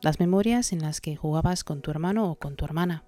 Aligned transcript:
las 0.00 0.20
memorias 0.20 0.72
en 0.72 0.80
las 0.80 1.00
que 1.00 1.16
jugabas 1.16 1.64
con 1.64 1.80
tu 1.80 1.90
hermano 1.90 2.30
o 2.30 2.36
con 2.36 2.56
tu 2.56 2.64
hermana, 2.64 3.04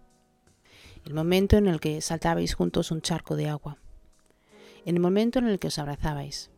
el 1.05 1.15
momento 1.15 1.57
en 1.57 1.67
el 1.67 1.81
que 1.81 2.01
saltabais 2.01 2.55
juntos 2.55 2.91
un 2.91 3.01
charco 3.01 3.37
de 3.37 3.49
agua, 3.49 3.79
en 4.85 4.97
el 4.97 5.01
momento 5.01 5.39
en 5.39 5.49
el 5.49 5.59
que 5.59 5.69
os 5.69 5.79
abrazabais, 5.79 6.51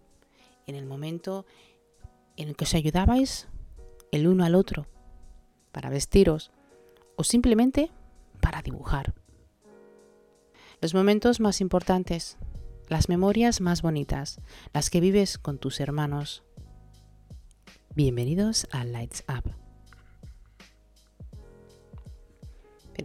en 0.67 0.75
el 0.75 0.87
momento 0.87 1.45
en 2.37 2.49
el 2.49 2.57
que 2.57 2.65
os 2.65 2.75
ayudabais 2.75 3.49
el 4.11 4.27
uno 4.27 4.45
al 4.45 4.55
otro 4.55 4.87
para 5.71 5.91
vestiros 5.91 6.51
o 7.17 7.25
simplemente 7.25 7.91
para 8.41 8.63
dibujar. 8.63 9.15
Los 10.81 10.95
momentos 10.95 11.41
más 11.41 11.61
importantes, 11.61 12.37
las 12.89 13.09
memorias 13.09 13.61
más 13.61 13.83
bonitas, 13.83 14.41
las 14.73 14.91
que 14.91 15.01
vives 15.01 15.39
con 15.39 15.59
tus 15.59 15.81
hermanos. 15.81 16.43
Bienvenidos 17.95 18.67
a 18.73 18.85
Lights 18.85 19.25
Up. 19.29 19.62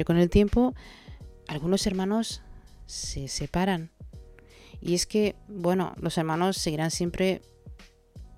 Con 0.05 0.17
el 0.17 0.29
tiempo, 0.29 0.73
algunos 1.47 1.85
hermanos 1.87 2.41
se 2.85 3.27
separan. 3.27 3.91
Y 4.81 4.93
es 4.93 5.05
que, 5.05 5.35
bueno, 5.47 5.93
los 5.97 6.17
hermanos 6.17 6.57
seguirán 6.57 6.91
siempre 6.91 7.41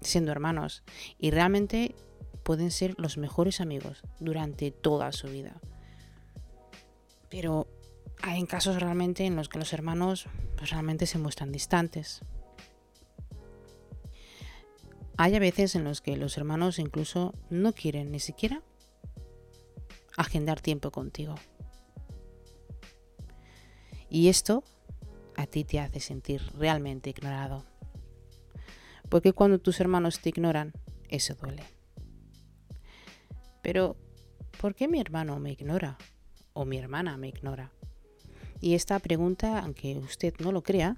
siendo 0.02 0.32
hermanos. 0.32 0.84
Y 1.18 1.32
realmente 1.32 1.96
pueden 2.44 2.72
ser 2.72 2.96
los 2.98 3.18
mejores 3.18 3.62
amigos 3.62 4.04
durante 4.20 4.72
toda 4.72 5.12
su 5.12 5.28
vida. 5.28 5.60
Pero 7.30 7.68
hay 8.22 8.44
casos 8.46 8.80
realmente 8.82 9.26
en 9.26 9.36
los 9.36 9.50
que 9.50 9.60
los 9.60 9.74
hermanos 9.74 10.28
pues, 10.58 10.72
realmente 10.72 11.06
se 11.06 11.20
muestran 11.20 11.52
distantes. 11.52 12.22
Hay 15.18 15.36
a 15.36 15.40
veces 15.40 15.76
en 15.76 15.84
los 15.84 16.02
que 16.02 16.16
los 16.16 16.38
hermanos 16.38 16.80
incluso 16.80 17.34
no 17.50 17.74
quieren 17.74 18.12
ni 18.12 18.20
siquiera 18.20 18.64
agendar 20.20 20.60
tiempo 20.60 20.92
contigo. 20.92 21.36
Y 24.10 24.28
esto 24.28 24.64
a 25.38 25.48
ti 25.48 25.64
te 25.64 25.80
hace 25.80 26.02
sentir 26.02 26.42
realmente 26.58 27.10
ignorado. 27.10 27.64
Porque 29.08 29.32
cuando 29.32 29.60
tus 29.60 29.80
hermanos 29.80 30.20
te 30.20 30.30
ignoran, 30.30 30.74
eso 31.08 31.36
duele. 31.36 31.64
Pero, 33.62 33.96
¿por 34.60 34.76
qué 34.76 34.90
mi 34.90 35.00
hermano 35.00 35.40
me 35.40 35.54
ignora? 35.54 35.98
¿O 36.52 36.66
mi 36.66 36.78
hermana 36.78 37.16
me 37.16 37.30
ignora? 37.30 37.72
Y 38.60 38.74
esta 38.74 39.00
pregunta, 39.00 39.60
aunque 39.60 39.98
usted 40.00 40.34
no 40.40 40.52
lo 40.52 40.64
crea, 40.64 40.98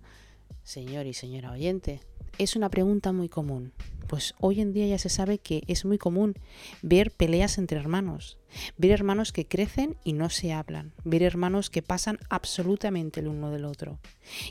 señor 0.63 1.05
y 1.05 1.13
señora 1.13 1.51
oyente, 1.51 2.01
es 2.37 2.55
una 2.55 2.69
pregunta 2.69 3.11
muy 3.11 3.29
común 3.29 3.73
pues 4.11 4.35
hoy 4.41 4.59
en 4.59 4.73
día 4.73 4.87
ya 4.87 4.97
se 4.97 5.07
sabe 5.07 5.37
que 5.37 5.63
es 5.67 5.85
muy 5.85 5.97
común 5.97 6.33
ver 6.81 7.11
peleas 7.11 7.57
entre 7.57 7.79
hermanos, 7.79 8.37
ver 8.75 8.91
hermanos 8.91 9.31
que 9.31 9.47
crecen 9.47 9.95
y 10.03 10.11
no 10.11 10.29
se 10.29 10.51
hablan, 10.51 10.91
ver 11.05 11.23
hermanos 11.23 11.69
que 11.69 11.81
pasan 11.81 12.19
absolutamente 12.29 13.21
el 13.21 13.29
uno 13.29 13.51
del 13.51 13.63
otro. 13.63 13.99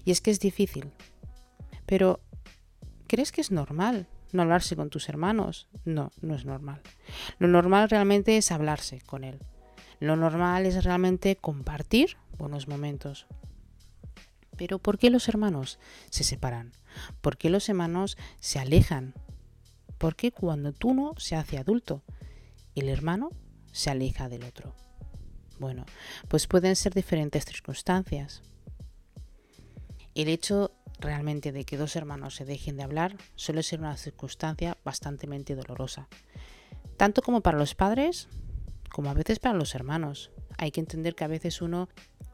Y 0.03 0.13
es 0.13 0.23
que 0.23 0.31
es 0.31 0.41
difícil. 0.41 0.91
Pero, 1.85 2.21
¿crees 3.07 3.33
que 3.33 3.43
es 3.43 3.51
normal 3.51 4.09
no 4.33 4.41
hablarse 4.41 4.77
con 4.77 4.89
tus 4.89 5.11
hermanos? 5.11 5.69
No, 5.85 6.11
no 6.23 6.35
es 6.35 6.47
normal. 6.47 6.81
Lo 7.39 7.47
normal 7.47 7.91
realmente 7.91 8.39
es 8.39 8.53
hablarse 8.53 9.03
con 9.03 9.25
él. 9.25 9.41
Lo 9.99 10.17
normal 10.17 10.65
es 10.65 10.83
realmente 10.85 11.37
compartir 11.37 12.17
buenos 12.39 12.67
momentos. 12.67 13.27
Pero 14.61 14.79
¿por 14.79 14.99
qué 14.99 15.09
los 15.09 15.27
hermanos 15.27 15.79
se 16.11 16.23
separan? 16.23 16.73
¿Por 17.23 17.39
qué 17.39 17.49
los 17.49 17.71
hermanos 17.71 18.19
se 18.41 18.59
alejan? 18.59 19.15
Porque 19.97 20.33
cuando 20.33 20.75
tú 20.75 20.93
no 20.93 21.15
se 21.17 21.35
hace 21.35 21.57
adulto, 21.57 22.03
el 22.75 22.91
hermano 22.91 23.31
se 23.73 23.89
aleja 23.89 24.29
del 24.29 24.45
otro. 24.45 24.75
Bueno, 25.59 25.87
pues 26.29 26.47
pueden 26.47 26.77
ser 26.77 26.93
diferentes 26.93 27.47
circunstancias. 27.47 28.43
El 30.15 30.29
hecho 30.29 30.73
realmente 30.99 31.53
de 31.53 31.65
que 31.65 31.79
dos 31.79 31.97
hermanos 31.97 32.35
se 32.35 32.45
dejen 32.45 32.77
de 32.77 32.83
hablar 32.83 33.17
suele 33.37 33.63
ser 33.63 33.81
una 33.81 33.97
circunstancia 33.97 34.77
bastante 34.85 35.27
dolorosa, 35.57 36.07
tanto 36.99 37.23
como 37.23 37.41
para 37.41 37.57
los 37.57 37.75
padres 37.75 38.29
como 38.91 39.09
a 39.09 39.15
veces 39.15 39.39
para 39.39 39.57
los 39.57 39.75
hermanos. 39.75 40.31
Hay 40.59 40.71
que 40.71 40.81
entender 40.81 41.15
que 41.15 41.25
a 41.25 41.29
veces 41.29 41.63
uno, 41.63 41.89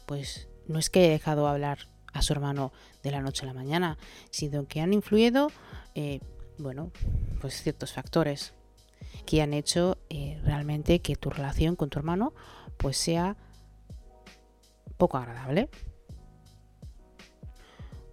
pues 0.06 0.48
no 0.66 0.80
es 0.80 0.90
que 0.90 1.04
haya 1.04 1.10
dejado 1.10 1.46
hablar 1.46 1.94
a 2.16 2.22
su 2.22 2.32
hermano 2.32 2.72
de 3.02 3.10
la 3.10 3.20
noche 3.20 3.44
a 3.44 3.46
la 3.46 3.54
mañana, 3.54 3.98
sino 4.30 4.66
que 4.66 4.80
han 4.80 4.92
influido 4.92 5.50
eh, 5.94 6.20
bueno, 6.58 6.90
pues 7.40 7.62
ciertos 7.62 7.92
factores 7.92 8.54
que 9.24 9.42
han 9.42 9.52
hecho 9.52 9.98
eh, 10.08 10.40
realmente 10.44 11.00
que 11.00 11.16
tu 11.16 11.30
relación 11.30 11.76
con 11.76 11.90
tu 11.90 11.98
hermano 11.98 12.32
pues 12.76 12.96
sea 12.96 13.36
poco 14.96 15.18
agradable. 15.18 15.68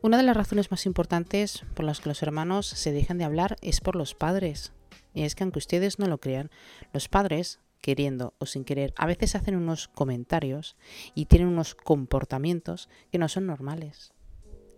Una 0.02 0.18
de 0.18 0.24
las 0.24 0.36
razones 0.36 0.70
más 0.70 0.86
importantes 0.86 1.64
por 1.76 1.86
las 1.86 2.02
que 2.02 2.10
los 2.10 2.22
hermanos 2.22 2.68
se 2.68 2.92
dejan 2.92 3.18
de 3.18 3.24
hablar 3.24 3.56
es 3.62 3.80
por 3.80 3.96
los 3.96 4.16
padres. 4.16 4.74
Y 5.14 5.24
es 5.24 5.36
que 5.36 5.44
aunque 5.44 5.60
ustedes 5.60 6.00
no 6.00 6.08
lo 6.08 6.18
crean, 6.18 6.50
los 6.92 7.08
padres, 7.08 7.60
queriendo 7.84 8.34
o 8.40 8.48
sin 8.48 8.64
querer, 8.64 8.94
a 8.98 9.06
veces 9.06 9.36
hacen 9.36 9.56
unos 9.56 9.90
comentarios 9.90 10.76
y 11.14 11.26
tienen 11.26 11.50
unos 11.50 11.76
comportamientos 11.76 12.90
que 13.12 13.20
no 13.20 13.28
son 13.28 13.46
normales. 13.46 14.14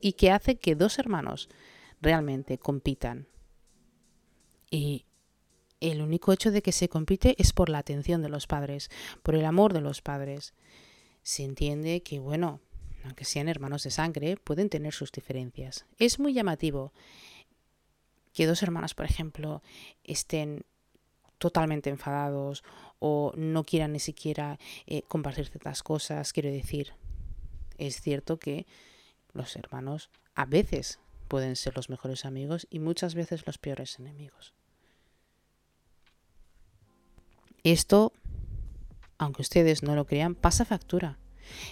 Y 0.01 0.13
que 0.13 0.31
hace 0.31 0.57
que 0.57 0.75
dos 0.75 0.99
hermanos 0.99 1.47
realmente 2.01 2.57
compitan 2.57 3.27
y 4.69 5.05
el 5.79 6.01
único 6.01 6.33
hecho 6.33 6.51
de 6.51 6.61
que 6.61 6.71
se 6.71 6.89
compite 6.89 7.35
es 7.38 7.53
por 7.53 7.69
la 7.69 7.77
atención 7.77 8.21
de 8.21 8.29
los 8.29 8.47
padres, 8.47 8.89
por 9.23 9.35
el 9.35 9.45
amor 9.45 9.73
de 9.73 9.81
los 9.81 10.01
padres. 10.01 10.53
Se 11.23 11.43
entiende 11.43 12.01
que, 12.01 12.19
bueno, 12.19 12.59
aunque 13.03 13.25
sean 13.25 13.47
hermanos 13.47 13.83
de 13.83 13.91
sangre, 13.91 14.37
pueden 14.37 14.69
tener 14.69 14.93
sus 14.93 15.11
diferencias. 15.11 15.85
Es 15.97 16.19
muy 16.19 16.33
llamativo 16.33 16.91
que 18.33 18.47
dos 18.47 18.63
hermanas, 18.63 18.93
por 18.93 19.05
ejemplo, 19.05 19.61
estén 20.03 20.66
totalmente 21.38 21.90
enfadados 21.90 22.63
o 23.00 23.34
no 23.35 23.63
quieran 23.63 23.94
ni 23.94 24.00
siquiera 24.00 24.57
eh, 24.88 25.03
compartir 25.03 25.47
ciertas 25.47 25.84
cosas. 25.84 26.34
Quiero 26.34 26.50
decir, 26.50 26.94
es 27.78 28.01
cierto 28.01 28.40
que 28.40 28.66
los 29.34 29.56
hermanos 29.56 30.09
a 30.34 30.46
veces 30.46 31.00
pueden 31.28 31.56
ser 31.56 31.75
los 31.75 31.90
mejores 31.90 32.25
amigos 32.25 32.68
y 32.69 32.79
muchas 32.79 33.16
veces 33.16 33.46
los 33.46 33.57
peores 33.57 34.00
enemigos. 34.00 34.53
Esto, 37.63 38.13
aunque 39.17 39.41
ustedes 39.41 39.81
no 39.81 39.96
lo 39.96 40.06
crean, 40.06 40.35
pasa 40.35 40.66
factura. 40.66 41.17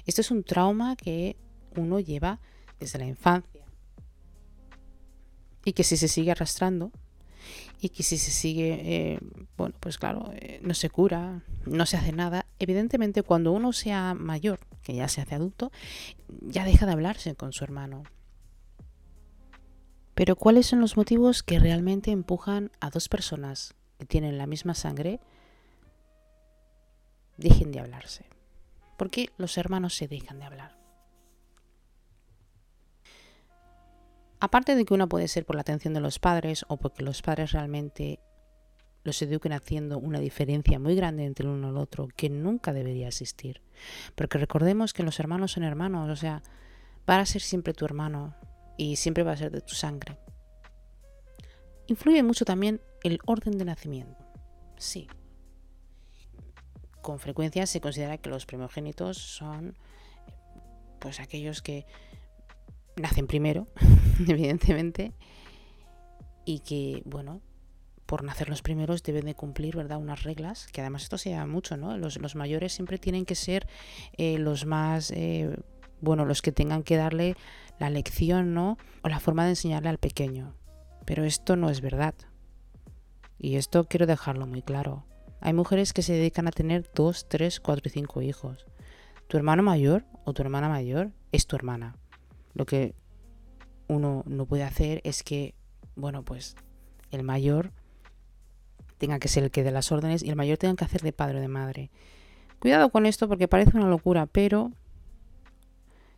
Esto 0.05 0.21
es 0.21 0.31
un 0.31 0.43
trauma 0.43 0.95
que 0.95 1.37
uno 1.75 1.99
lleva 1.99 2.39
desde 2.79 2.99
la 2.99 3.05
infancia 3.05 3.65
y 5.65 5.73
que 5.73 5.83
si 5.83 5.97
se 5.97 6.07
sigue 6.07 6.31
arrastrando 6.31 6.91
y 7.83 7.89
que 7.89 8.03
si 8.03 8.17
se 8.17 8.31
sigue, 8.31 8.79
eh, 8.81 9.19
bueno, 9.57 9.75
pues 9.79 9.97
claro, 9.97 10.31
eh, 10.35 10.59
no 10.63 10.73
se 10.73 10.89
cura, 10.89 11.43
no 11.65 11.85
se 11.85 11.97
hace 11.97 12.13
nada, 12.13 12.45
evidentemente 12.59 13.23
cuando 13.23 13.51
uno 13.51 13.73
sea 13.73 14.13
mayor, 14.13 14.59
que 14.83 14.95
ya 14.95 15.07
se 15.07 15.21
hace 15.21 15.35
adulto, 15.35 15.71
ya 16.41 16.63
deja 16.63 16.85
de 16.85 16.93
hablarse 16.93 17.35
con 17.35 17.51
su 17.51 17.63
hermano. 17.63 18.03
Pero 20.15 20.35
¿cuáles 20.35 20.67
son 20.67 20.79
los 20.79 20.95
motivos 20.95 21.43
que 21.43 21.59
realmente 21.59 22.11
empujan 22.11 22.71
a 22.79 22.89
dos 22.89 23.09
personas 23.09 23.75
que 23.97 24.05
tienen 24.05 24.37
la 24.37 24.47
misma 24.47 24.75
sangre 24.75 25.19
dejen 27.37 27.71
de 27.71 27.79
hablarse. 27.79 28.25
¿Por 28.97 29.09
qué 29.09 29.29
los 29.37 29.57
hermanos 29.57 29.95
se 29.95 30.07
dejan 30.07 30.39
de 30.39 30.45
hablar? 30.45 30.82
Aparte 34.43 34.75
de 34.75 34.83
que 34.83 34.93
uno 34.93 35.07
puede 35.07 35.29
ser 35.29 35.45
por 35.45 35.55
la 35.55 35.61
atención 35.61 35.93
de 35.93 36.01
los 36.01 36.19
padres 36.19 36.65
o 36.67 36.75
porque 36.75 37.01
los 37.01 37.21
padres 37.21 37.53
realmente 37.53 38.19
los 39.05 39.21
eduquen 39.21 39.53
haciendo 39.53 39.97
una 39.97 40.19
diferencia 40.19 40.79
muy 40.79 40.95
grande 40.95 41.23
entre 41.23 41.45
el 41.45 41.53
uno 41.53 41.67
y 41.67 41.69
el 41.71 41.77
otro 41.77 42.09
que 42.13 42.29
nunca 42.29 42.73
debería 42.73 43.07
existir. 43.07 43.61
Porque 44.15 44.37
recordemos 44.37 44.91
que 44.91 45.03
los 45.03 45.17
hermanos 45.21 45.53
son 45.53 45.63
hermanos, 45.63 46.09
o 46.09 46.17
sea, 46.17 46.43
va 47.09 47.19
a 47.19 47.25
ser 47.25 47.41
siempre 47.41 47.73
tu 47.73 47.85
hermano 47.85 48.35
y 48.77 48.97
siempre 48.97 49.23
va 49.23 49.31
a 49.31 49.37
ser 49.37 49.49
de 49.49 49.61
tu 49.61 49.75
sangre. 49.75 50.17
Influye 51.87 52.21
mucho 52.21 52.43
también 52.43 52.81
el 53.05 53.19
orden 53.25 53.57
de 53.57 53.63
nacimiento. 53.63 54.25
Sí, 54.75 55.07
con 57.01 57.17
frecuencia 57.17 57.65
se 57.65 57.79
considera 57.79 58.17
que 58.17 58.29
los 58.29 58.45
primogénitos 58.45 59.17
son 59.19 59.77
pues 60.99 61.21
aquellos 61.21 61.61
que 61.61 61.85
nacen 62.95 63.27
primero, 63.27 63.67
evidentemente, 64.27 65.13
y 66.45 66.59
que, 66.59 67.01
bueno, 67.05 67.41
por 68.05 68.23
nacer 68.23 68.49
los 68.49 68.61
primeros 68.61 69.03
deben 69.03 69.25
de 69.25 69.35
cumplir, 69.35 69.75
¿verdad?, 69.75 69.97
unas 69.97 70.23
reglas, 70.23 70.67
que 70.67 70.81
además 70.81 71.03
esto 71.03 71.17
se 71.17 71.31
llama 71.31 71.47
mucho, 71.51 71.77
¿no? 71.77 71.97
Los, 71.97 72.19
los 72.19 72.35
mayores 72.35 72.73
siempre 72.73 72.97
tienen 72.97 73.25
que 73.25 73.35
ser 73.35 73.67
eh, 74.17 74.37
los 74.37 74.65
más, 74.65 75.11
eh, 75.11 75.55
bueno, 76.01 76.25
los 76.25 76.41
que 76.41 76.51
tengan 76.51 76.83
que 76.83 76.97
darle 76.97 77.35
la 77.79 77.89
lección, 77.89 78.53
¿no? 78.53 78.77
O 79.03 79.09
la 79.09 79.19
forma 79.19 79.45
de 79.45 79.51
enseñarle 79.51 79.89
al 79.89 79.97
pequeño. 79.97 80.53
Pero 81.05 81.23
esto 81.23 81.55
no 81.55 81.69
es 81.69 81.81
verdad. 81.81 82.13
Y 83.39 83.55
esto 83.55 83.85
quiero 83.85 84.05
dejarlo 84.05 84.47
muy 84.47 84.61
claro 84.61 85.05
Hay 85.41 85.51
mujeres 85.51 85.91
que 85.91 86.01
se 86.01 86.13
dedican 86.13 86.47
a 86.47 86.51
tener 86.51 86.89
dos, 86.95 87.27
tres, 87.27 87.59
cuatro 87.59 87.83
y 87.87 87.89
cinco 87.89 88.21
hijos. 88.21 88.65
Tu 89.27 89.37
hermano 89.37 89.63
mayor 89.63 90.05
o 90.23 90.33
tu 90.33 90.41
hermana 90.41 90.69
mayor 90.69 91.11
es 91.31 91.47
tu 91.47 91.55
hermana. 91.55 91.97
Lo 92.53 92.65
que 92.65 92.95
uno 93.87 94.23
no 94.25 94.45
puede 94.45 94.63
hacer 94.63 95.01
es 95.03 95.23
que, 95.23 95.55
bueno, 95.95 96.23
pues 96.23 96.55
el 97.11 97.23
mayor 97.23 97.71
tenga 98.97 99.19
que 99.19 99.27
ser 99.27 99.43
el 99.43 99.51
que 99.51 99.63
dé 99.63 99.71
las 99.71 99.91
órdenes 99.91 100.23
y 100.23 100.29
el 100.29 100.35
mayor 100.35 100.57
tenga 100.57 100.75
que 100.75 100.85
hacer 100.85 101.01
de 101.01 101.13
padre 101.13 101.39
o 101.39 101.41
de 101.41 101.47
madre. 101.47 101.91
Cuidado 102.59 102.89
con 102.89 103.05
esto 103.05 103.27
porque 103.27 103.47
parece 103.47 103.77
una 103.77 103.89
locura, 103.89 104.25
pero 104.25 104.71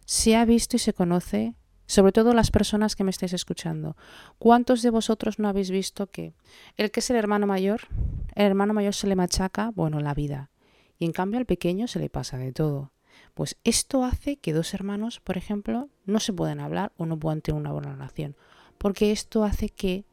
se 0.06 0.36
ha 0.36 0.46
visto 0.46 0.76
y 0.76 0.80
se 0.80 0.94
conoce, 0.94 1.56
sobre 1.88 2.12
todo 2.12 2.34
las 2.34 2.52
personas 2.52 2.96
que 2.96 3.04
me 3.04 3.10
estáis 3.10 3.34
escuchando. 3.34 3.98
¿Cuántos 4.38 4.82
de 4.84 4.92
vosotros 4.92 5.40
no 5.40 5.48
habéis 5.48 5.72
visto 5.72 6.08
que 6.08 6.36
el 6.78 6.92
que 6.92 7.00
es 7.00 7.10
el 7.10 7.16
hermano 7.16 7.48
mayor, 7.48 7.82
el 8.36 8.46
hermano 8.46 8.74
mayor 8.74 8.94
se 8.94 9.08
le 9.08 9.16
machaca, 9.16 9.72
bueno, 9.74 10.00
la 10.00 10.14
vida, 10.14 10.52
y 11.00 11.06
en 11.06 11.12
cambio 11.12 11.40
al 11.40 11.46
pequeño 11.46 11.88
se 11.88 12.00
le 12.00 12.10
pasa 12.10 12.38
de 12.38 12.52
todo? 12.54 12.92
Pues 13.36 13.58
esto 13.66 14.04
hace 14.06 14.38
que 14.38 14.54
dos 14.54 14.74
hermanos, 14.74 15.20
por 15.20 15.38
ejemplo, 15.38 15.90
no 16.06 16.20
se 16.20 16.34
puedan 16.34 16.62
hablar 16.62 16.94
o 16.98 17.06
no 17.06 17.20
puedan 17.20 17.42
tener 17.42 17.60
una 17.60 17.74
buena 17.74 17.92
relación, 17.92 18.36
porque 18.78 19.12
esto 19.12 19.44
hace 19.44 19.70
que 19.70 20.06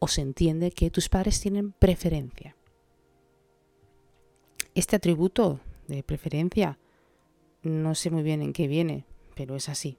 o 0.00 0.08
se 0.08 0.22
entiende 0.22 0.72
que 0.72 0.90
tus 0.90 1.08
padres 1.08 1.40
tienen 1.40 1.72
preferencia. 1.72 2.56
Este 4.74 4.96
atributo 4.96 5.60
de 5.86 6.02
preferencia 6.02 6.78
no 7.62 7.94
sé 7.94 8.10
muy 8.10 8.22
bien 8.24 8.42
en 8.42 8.52
qué 8.52 8.66
viene, 8.66 9.04
pero 9.36 9.54
es 9.54 9.68
así. 9.68 9.98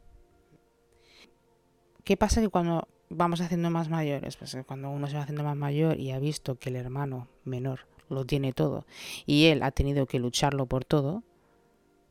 ¿Qué 2.04 2.18
pasa 2.18 2.42
que 2.42 2.50
cuando 2.50 2.90
vamos 3.10 3.40
haciendo 3.40 3.70
más 3.70 3.90
mayores? 3.90 4.36
Pues 4.36 4.58
cuando 4.68 4.90
uno 4.90 5.08
se 5.08 5.16
va 5.16 5.24
haciendo 5.24 5.44
más 5.44 5.56
mayor 5.56 5.98
y 5.98 6.12
ha 6.12 6.20
visto 6.20 6.60
que 6.60 6.70
el 6.70 6.76
hermano 6.76 7.30
menor 7.46 7.88
lo 8.10 8.26
tiene 8.26 8.52
todo 8.52 8.86
y 9.26 9.46
él 9.46 9.64
ha 9.64 9.72
tenido 9.72 10.08
que 10.08 10.20
lucharlo 10.20 10.66
por 10.66 10.84
todo, 10.84 11.24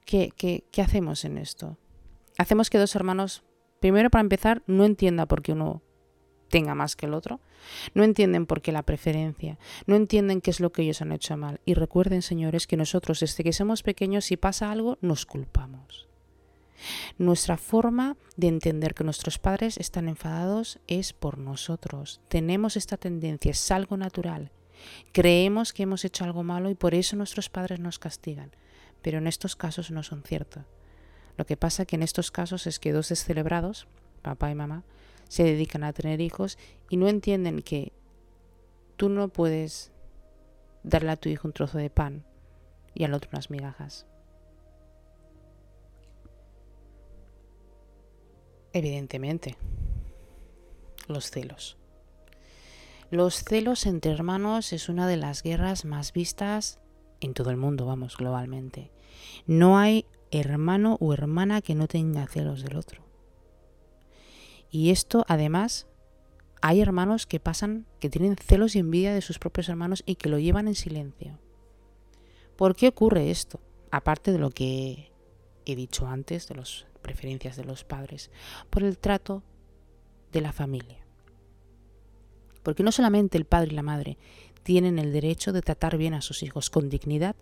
¿qué, 0.09 0.65
hacemos 0.83 1.25
en 1.25 1.39
esto? 1.39 1.77
Hacemos 2.39 2.71
que 2.71 2.79
dos 2.79 2.97
hermanos, 2.97 3.45
primero 3.81 4.11
para 4.11 4.23
empezar, 4.23 4.63
no 4.67 4.85
entienda 4.85 5.27
por 5.27 5.43
qué 5.43 5.53
uno 5.53 5.83
tenga 6.49 6.75
más 6.75 6.97
que 6.97 7.07
el 7.07 7.15
otro. 7.15 7.41
No 7.93 8.05
entienden 8.05 8.47
por 8.47 8.63
qué 8.63 8.73
la 8.73 8.85
preferencia, 8.85 9.59
no 9.87 9.97
entienden 9.97 10.41
qué 10.41 10.51
es 10.51 10.61
lo 10.61 10.73
que 10.73 10.83
ellos 10.83 11.03
han 11.03 11.13
hecho 11.13 11.37
mal. 11.37 11.61
Y 11.67 11.75
recuerden, 11.75 12.23
señores, 12.23 12.67
que 12.67 12.77
nosotros 12.77 13.21
desde 13.21 13.45
que 13.45 13.53
somos 13.53 13.83
pequeños, 13.83 14.25
si 14.25 14.37
pasa 14.37 14.71
algo, 14.71 14.97
nos 15.03 15.27
culpamos. 15.27 16.09
Nuestra 17.19 17.57
forma 17.57 18.17
de 18.37 18.47
entender 18.47 18.95
que 18.95 19.05
nuestros 19.05 19.39
padres 19.39 19.77
están 19.77 20.09
enfadados 20.09 20.79
es 20.87 21.13
por 21.13 21.37
nosotros. 21.37 22.21
Tenemos 22.29 22.77
esta 22.77 22.97
tendencia, 22.97 23.51
es 23.51 23.71
algo 23.73 23.97
natural. 23.97 24.53
Creemos 25.13 25.73
que 25.73 25.83
hemos 25.83 26.05
hecho 26.05 26.25
algo 26.25 26.45
malo 26.45 26.71
y 26.71 26.77
por 26.77 26.95
eso 26.95 27.17
nuestros 27.17 27.51
padres 27.51 27.81
nos 27.81 27.99
castigan. 27.99 28.53
Pero 29.03 29.19
en 29.19 29.27
estos 29.27 29.57
casos 29.57 29.91
no 29.91 30.03
son 30.03 30.23
ciertos. 30.23 30.65
Lo 31.37 31.47
que 31.47 31.57
pasa 31.57 31.87
que 31.87 31.97
en 31.97 32.03
estos 32.03 32.31
casos 32.31 32.67
es 32.67 32.79
que 32.79 32.93
dos 32.93 33.11
descelebrados, 33.11 33.87
papá 34.23 34.51
y 34.51 34.55
mamá, 34.55 34.85
se 35.29 35.45
dedican 35.45 35.85
a 35.85 35.93
tener 35.93 36.21
hijos 36.21 36.59
y 36.91 36.97
no 36.97 37.09
entienden 37.09 37.63
que 37.63 37.93
tú 38.97 39.09
no 39.09 39.29
puedes 39.29 39.93
darle 40.83 41.13
a 41.13 41.17
tu 41.17 41.29
hijo 41.29 41.47
un 41.47 41.55
trozo 41.55 41.79
de 41.79 41.91
pan 41.91 42.25
y 42.95 43.05
al 43.05 43.15
otro 43.15 43.31
unas 43.33 43.51
migajas. 43.51 44.07
Evidentemente, 48.73 49.57
los 51.07 51.31
celos. 51.31 51.77
Los 53.11 53.43
celos 53.45 53.87
entre 53.87 54.13
hermanos 54.13 54.73
es 54.73 54.89
una 54.89 55.07
de 55.07 55.17
las 55.17 55.43
guerras 55.43 55.85
más 55.85 56.13
vistas 56.13 56.79
en 57.21 57.35
todo 57.35 57.51
el 57.51 57.57
mundo, 57.57 57.87
vamos, 57.87 58.17
globalmente. 58.17 58.91
No 59.47 59.79
hay 59.79 60.07
hermano 60.31 60.97
o 61.01 61.13
hermana 61.13 61.63
que 61.63 61.75
no 61.75 61.89
tenga 61.89 62.27
celos 62.27 62.63
del 62.63 62.77
otro. 62.77 63.03
Y 64.71 64.91
esto 64.91 65.25
además 65.29 65.87
hay 66.61 66.81
hermanos 66.81 67.27
que 67.27 67.41
pasan, 67.41 67.87
que 68.01 68.11
tienen 68.11 68.37
celos 68.37 68.75
y 68.77 68.81
envidia 68.81 69.15
de 69.15 69.23
sus 69.23 69.39
propios 69.39 69.69
hermanos 69.69 70.03
y 70.07 70.17
que 70.17 70.29
lo 70.29 70.39
llevan 70.39 70.69
en 70.69 70.75
silencio. 70.75 71.39
¿Por 72.57 72.75
qué 72.75 72.89
ocurre 72.89 73.31
esto? 73.31 73.61
Aparte 73.91 74.33
de 74.33 74.39
lo 74.39 74.51
que 74.51 75.13
he 75.65 75.77
dicho 75.77 76.07
antes, 76.07 76.49
de 76.49 76.57
las 76.57 76.87
preferencias 77.03 77.57
de 77.57 77.65
los 77.65 77.85
padres, 77.85 78.31
por 78.71 78.83
el 78.83 78.99
trato 78.99 79.43
de 80.33 80.41
la 80.41 80.53
familia. 80.53 80.99
Porque 82.63 82.83
no 82.83 82.93
solamente 82.93 83.39
el 83.39 83.45
padre 83.45 83.73
y 83.73 83.77
la 83.77 83.83
madre 83.83 84.19
tienen 84.63 84.99
el 84.99 85.13
derecho 85.13 85.53
de 85.53 85.63
tratar 85.63 85.97
bien 85.97 86.15
a 86.15 86.21
sus 86.21 86.43
hijos 86.43 86.71
con 86.71 86.89
dignidad, 86.89 87.37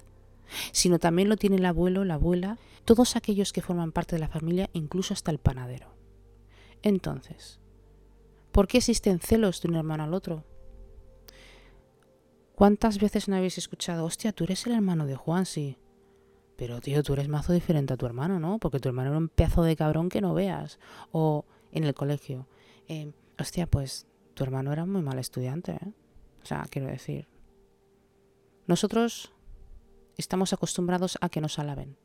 sino 0.73 0.99
también 0.99 1.29
lo 1.29 1.37
tiene 1.37 1.57
el 1.57 1.65
abuelo, 1.65 2.05
la 2.05 2.15
abuela, 2.15 2.59
todos 2.85 3.17
aquellos 3.17 3.53
que 3.53 3.63
forman 3.63 3.93
parte 3.93 4.17
de 4.17 4.21
la 4.21 4.29
familia, 4.29 4.71
incluso 4.73 5.13
hasta 5.15 5.31
el 5.31 5.39
panadero. 5.39 5.95
Entonces, 6.83 7.59
¿por 8.53 8.69
qué 8.69 8.79
existen 8.79 9.19
celos 9.19 9.61
de 9.63 9.69
un 9.69 9.77
hermano 9.77 10.05
al 10.05 10.15
otro? 10.15 10.45
¿Cuántas 12.55 12.99
veces 12.99 13.29
no 13.29 13.37
habéis 13.37 13.59
escuchado, 13.59 14.05
hostia, 14.05 14.33
tú 14.33 14.45
eres 14.45 14.67
el 14.67 14.73
hermano 14.73 15.07
de 15.07 15.17
Juan, 15.17 15.45
sí? 15.45 15.79
Pero 16.57 16.81
tío, 16.81 17.03
tú 17.03 17.13
eres 17.13 17.29
mazo 17.29 17.53
diferente 17.53 17.93
a 17.93 17.97
tu 17.99 18.07
hermano, 18.07 18.41
¿no? 18.41 18.59
Porque 18.59 18.81
tu 18.81 18.89
hermano 18.89 19.11
era 19.11 19.19
un 19.19 19.29
pedazo 19.29 19.63
de 19.63 19.77
cabrón 19.77 20.09
que 20.09 20.23
no 20.23 20.33
veas. 20.33 20.79
O 21.13 21.45
en 21.71 21.85
el 21.85 21.93
colegio, 21.93 22.49
eh, 22.89 23.13
hostia, 23.39 23.67
pues 23.67 24.07
tu 24.33 24.43
hermano 24.43 24.73
era 24.73 24.87
muy 24.87 25.03
mal 25.03 25.19
estudiante, 25.19 25.73
¿eh? 25.73 25.93
Quiero 26.71 26.89
decir, 26.89 27.29
nosotros 28.67 29.33
estamos 30.17 30.53
acostumbrados 30.53 31.19
a 31.21 31.29
que 31.29 31.41
nos 31.41 31.59
alaben. 31.59 31.97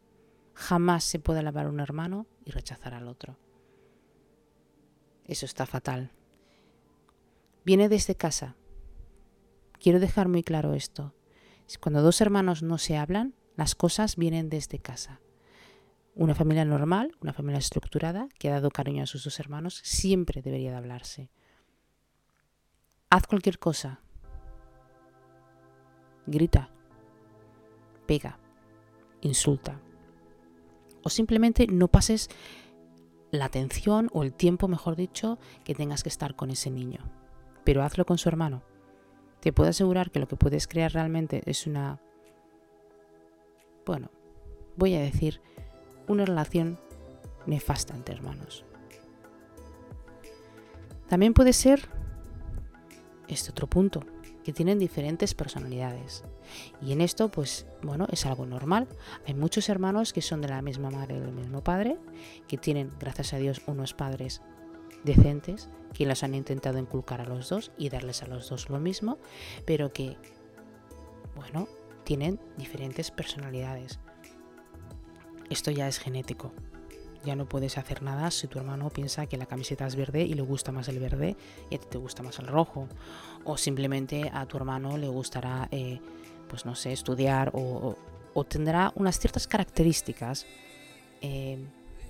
Jamás 0.54 1.04
se 1.04 1.20
puede 1.20 1.40
alabar 1.40 1.66
a 1.66 1.70
un 1.70 1.80
hermano 1.80 2.28
y 2.46 2.52
rechazar 2.52 2.94
al 2.94 3.08
otro. 3.08 3.38
Eso 5.26 5.46
está 5.46 5.66
fatal. 5.66 6.12
Viene 7.64 7.90
desde 7.90 8.16
casa. 8.16 8.56
Quiero 9.80 10.00
dejar 10.00 10.28
muy 10.28 10.44
claro 10.44 10.74
esto. 10.74 11.16
Cuando 11.80 12.02
dos 12.02 12.20
hermanos 12.20 12.64
no 12.64 12.78
se 12.78 12.98
hablan, 12.98 13.34
las 13.56 13.76
cosas 13.76 14.16
vienen 14.18 14.50
desde 14.50 14.80
casa. 14.80 15.22
Una 16.16 16.36
familia 16.36 16.66
normal, 16.66 17.16
una 17.22 17.34
familia 17.34 17.60
estructurada, 17.60 18.28
que 18.38 18.50
ha 18.50 18.54
dado 18.54 18.70
cariño 18.70 19.04
a 19.04 19.08
sus 19.08 19.24
dos 19.24 19.40
hermanos, 19.40 19.80
siempre 19.84 20.42
debería 20.42 20.72
de 20.72 20.78
hablarse. 20.78 21.30
Haz 23.10 23.28
cualquier 23.28 23.60
cosa. 23.60 24.02
Grita. 26.26 26.70
Pega. 28.06 28.38
Insulta. 29.22 29.80
O 31.04 31.10
simplemente 31.10 31.68
no 31.68 31.88
pases 31.88 32.30
la 33.32 33.46
atención 33.46 34.10
o 34.14 34.24
el 34.24 34.34
tiempo, 34.34 34.68
mejor 34.68 34.96
dicho, 34.96 35.40
que 35.64 35.76
tengas 35.76 36.04
que 36.04 36.10
estar 36.10 36.36
con 36.36 36.52
ese 36.52 36.70
niño. 36.70 37.00
Pero 37.64 37.84
hazlo 37.84 38.06
con 38.06 38.18
su 38.18 38.30
hermano. 38.30 38.64
Te 39.40 39.54
puedo 39.54 39.70
asegurar 39.70 40.12
que 40.12 40.20
lo 40.20 40.28
que 40.28 40.36
puedes 40.36 40.68
crear 40.68 40.92
realmente 40.92 41.42
es 41.46 41.66
una, 41.66 42.00
bueno, 43.86 44.12
voy 44.76 44.96
a 44.96 45.00
decir, 45.00 45.42
una 46.08 46.26
relación 46.26 46.80
nefasta 47.48 47.96
entre 47.96 48.16
hermanos. 48.16 48.66
También 51.08 51.34
puede 51.34 51.54
ser 51.54 51.90
este 53.28 53.52
otro 53.52 53.68
punto, 53.68 54.02
que 54.44 54.54
tienen 54.54 54.80
diferentes 54.80 55.34
personalidades. 55.34 56.24
Y 56.82 56.92
en 56.92 57.02
esto, 57.02 57.30
pues 57.30 57.66
bueno, 57.82 58.08
es 58.12 58.26
algo 58.26 58.46
normal. 58.46 58.88
Hay 59.28 59.34
muchos 59.34 59.70
hermanos 59.70 60.14
que 60.14 60.22
son 60.22 60.42
de 60.42 60.50
la 60.50 60.62
misma 60.62 60.90
madre 60.90 61.18
y 61.18 61.20
del 61.20 61.34
mismo 61.34 61.64
padre, 61.64 61.98
que 62.48 62.58
tienen, 62.58 62.92
gracias 63.00 63.34
a 63.34 63.38
Dios, 63.38 63.62
unos 63.68 63.94
padres 63.94 64.42
decentes, 65.04 65.70
que 65.94 66.06
los 66.06 66.24
han 66.24 66.36
intentado 66.36 66.78
inculcar 66.78 67.22
a 67.22 67.26
los 67.26 67.50
dos 67.50 67.72
y 67.78 67.90
darles 67.90 68.24
a 68.24 68.28
los 68.28 68.50
dos 68.50 68.70
lo 68.70 68.80
mismo, 68.80 69.18
pero 69.66 69.92
que, 69.92 70.18
bueno, 71.36 71.68
tienen 72.04 72.40
diferentes 72.58 73.12
personalidades. 73.12 74.00
Esto 75.50 75.72
ya 75.72 75.88
es 75.88 76.00
genético. 76.00 76.54
Ya 77.24 77.36
no 77.36 77.46
puedes 77.46 77.78
hacer 77.78 78.02
nada 78.02 78.32
si 78.32 78.48
tu 78.48 78.58
hermano 78.58 78.90
piensa 78.90 79.28
que 79.28 79.38
la 79.38 79.46
camiseta 79.46 79.86
es 79.86 79.96
verde 79.96 80.24
y 80.24 80.34
le 80.34 80.42
gusta 80.42 80.72
más 80.72 80.88
el 80.88 81.00
verde 81.00 81.36
y 81.70 81.76
a 81.76 81.78
ti 81.78 81.86
te 81.90 81.98
gusta 81.98 82.24
más 82.24 82.40
el 82.40 82.48
rojo. 82.48 82.88
O 83.44 83.58
simplemente 83.58 84.32
a 84.34 84.46
tu 84.48 84.58
hermano 84.58 84.98
le 84.98 85.08
gustará, 85.08 85.68
eh, 85.72 86.00
pues 86.48 86.66
no 86.66 86.76
sé, 86.76 86.92
estudiar 86.92 87.52
o, 87.54 87.96
tendrá 88.48 88.92
unas 88.96 89.20
ciertas 89.20 89.48
características 89.48 90.48
eh, 91.22 91.64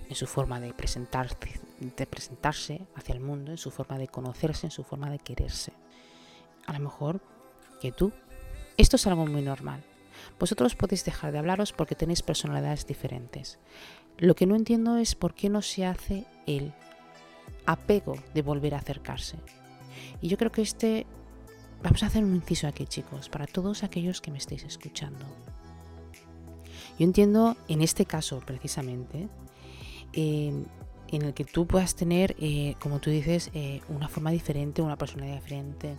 en 0.07 0.15
su 0.15 0.27
forma 0.27 0.59
de, 0.59 0.73
presentarse, 0.73 1.35
de 1.79 2.05
presentarse 2.05 2.81
hacia 2.95 3.13
el 3.13 3.19
mundo, 3.19 3.51
en 3.51 3.57
su 3.57 3.69
forma 3.71 3.97
de 3.97 4.07
conocerse, 4.07 4.67
en 4.67 4.71
su 4.71 4.83
forma 4.83 5.09
de 5.09 5.19
quererse. 5.19 5.73
A 6.67 6.73
lo 6.73 6.79
mejor 6.79 7.21
que 7.81 7.91
tú. 7.91 8.13
Esto 8.77 8.95
es 8.95 9.07
algo 9.07 9.25
muy 9.25 9.41
normal. 9.41 9.83
Vosotros 10.39 10.75
podéis 10.75 11.05
dejar 11.05 11.31
de 11.31 11.39
hablaros 11.39 11.73
porque 11.73 11.95
tenéis 11.95 12.21
personalidades 12.21 12.85
diferentes. 12.85 13.59
Lo 14.17 14.35
que 14.35 14.45
no 14.45 14.55
entiendo 14.55 14.97
es 14.97 15.15
por 15.15 15.33
qué 15.33 15.49
no 15.49 15.61
se 15.61 15.85
hace 15.85 16.25
el 16.45 16.73
apego 17.65 18.15
de 18.33 18.41
volver 18.41 18.75
a 18.75 18.79
acercarse. 18.79 19.37
Y 20.21 20.27
yo 20.27 20.37
creo 20.37 20.51
que 20.51 20.61
este 20.61 21.05
vamos 21.83 22.03
a 22.03 22.07
hacer 22.07 22.23
un 22.23 22.35
inciso 22.35 22.67
aquí, 22.67 22.85
chicos, 22.85 23.29
para 23.29 23.47
todos 23.47 23.83
aquellos 23.83 24.21
que 24.21 24.31
me 24.31 24.37
estéis 24.37 24.63
escuchando. 24.63 25.25
Yo 26.99 27.05
entiendo 27.05 27.57
en 27.67 27.81
este 27.81 28.05
caso 28.05 28.39
precisamente 28.45 29.27
eh, 30.13 30.65
en 31.07 31.21
el 31.21 31.33
que 31.33 31.45
tú 31.45 31.65
puedas 31.67 31.95
tener, 31.95 32.35
eh, 32.39 32.75
como 32.79 32.99
tú 32.99 33.09
dices, 33.09 33.51
eh, 33.53 33.81
una 33.89 34.07
forma 34.07 34.31
diferente, 34.31 34.81
una 34.81 34.97
personalidad 34.97 35.35
diferente. 35.35 35.97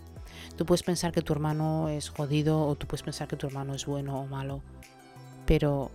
Tú 0.57 0.65
puedes 0.65 0.83
pensar 0.83 1.11
que 1.11 1.21
tu 1.21 1.33
hermano 1.33 1.89
es 1.89 2.09
jodido 2.09 2.65
o 2.65 2.75
tú 2.75 2.87
puedes 2.87 3.03
pensar 3.03 3.27
que 3.27 3.35
tu 3.35 3.47
hermano 3.47 3.73
es 3.73 3.85
bueno 3.85 4.19
o 4.19 4.27
malo. 4.27 4.61
Pero 5.45 5.91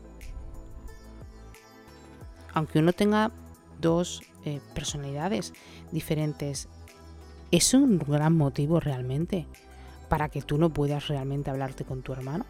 aunque 2.55 2.79
uno 2.79 2.93
tenga 2.93 3.31
dos 3.81 4.23
eh, 4.45 4.61
personalidades 4.75 5.53
diferentes, 5.93 6.69
¿es 7.51 7.75
un 7.75 7.99
gran 7.99 8.37
motivo 8.37 8.81
realmente 8.81 9.47
para 10.09 10.29
que 10.29 10.43
tú 10.43 10.59
no 10.59 10.71
puedas 10.71 11.09
realmente 11.09 11.51
hablarte 11.51 11.85
con 11.85 12.03
tu 12.03 12.13
hermano? 12.13 12.47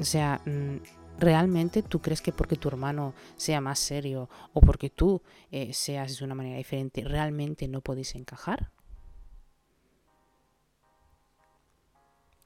O 0.00 0.04
sea, 0.04 0.40
mm, 0.46 0.76
¿realmente 1.18 1.82
tú 1.82 2.00
crees 2.00 2.20
que 2.22 2.32
porque 2.32 2.56
tu 2.56 2.68
hermano 2.68 3.14
sea 3.36 3.60
más 3.60 3.78
serio 3.78 4.28
o 4.52 4.60
porque 4.60 4.90
tú 4.90 5.22
eh, 5.50 5.72
seas 5.72 6.18
de 6.18 6.24
una 6.24 6.34
manera 6.34 6.56
diferente, 6.56 7.04
realmente 7.04 7.68
no 7.68 7.80
podéis 7.82 8.14
encajar? 8.14 8.70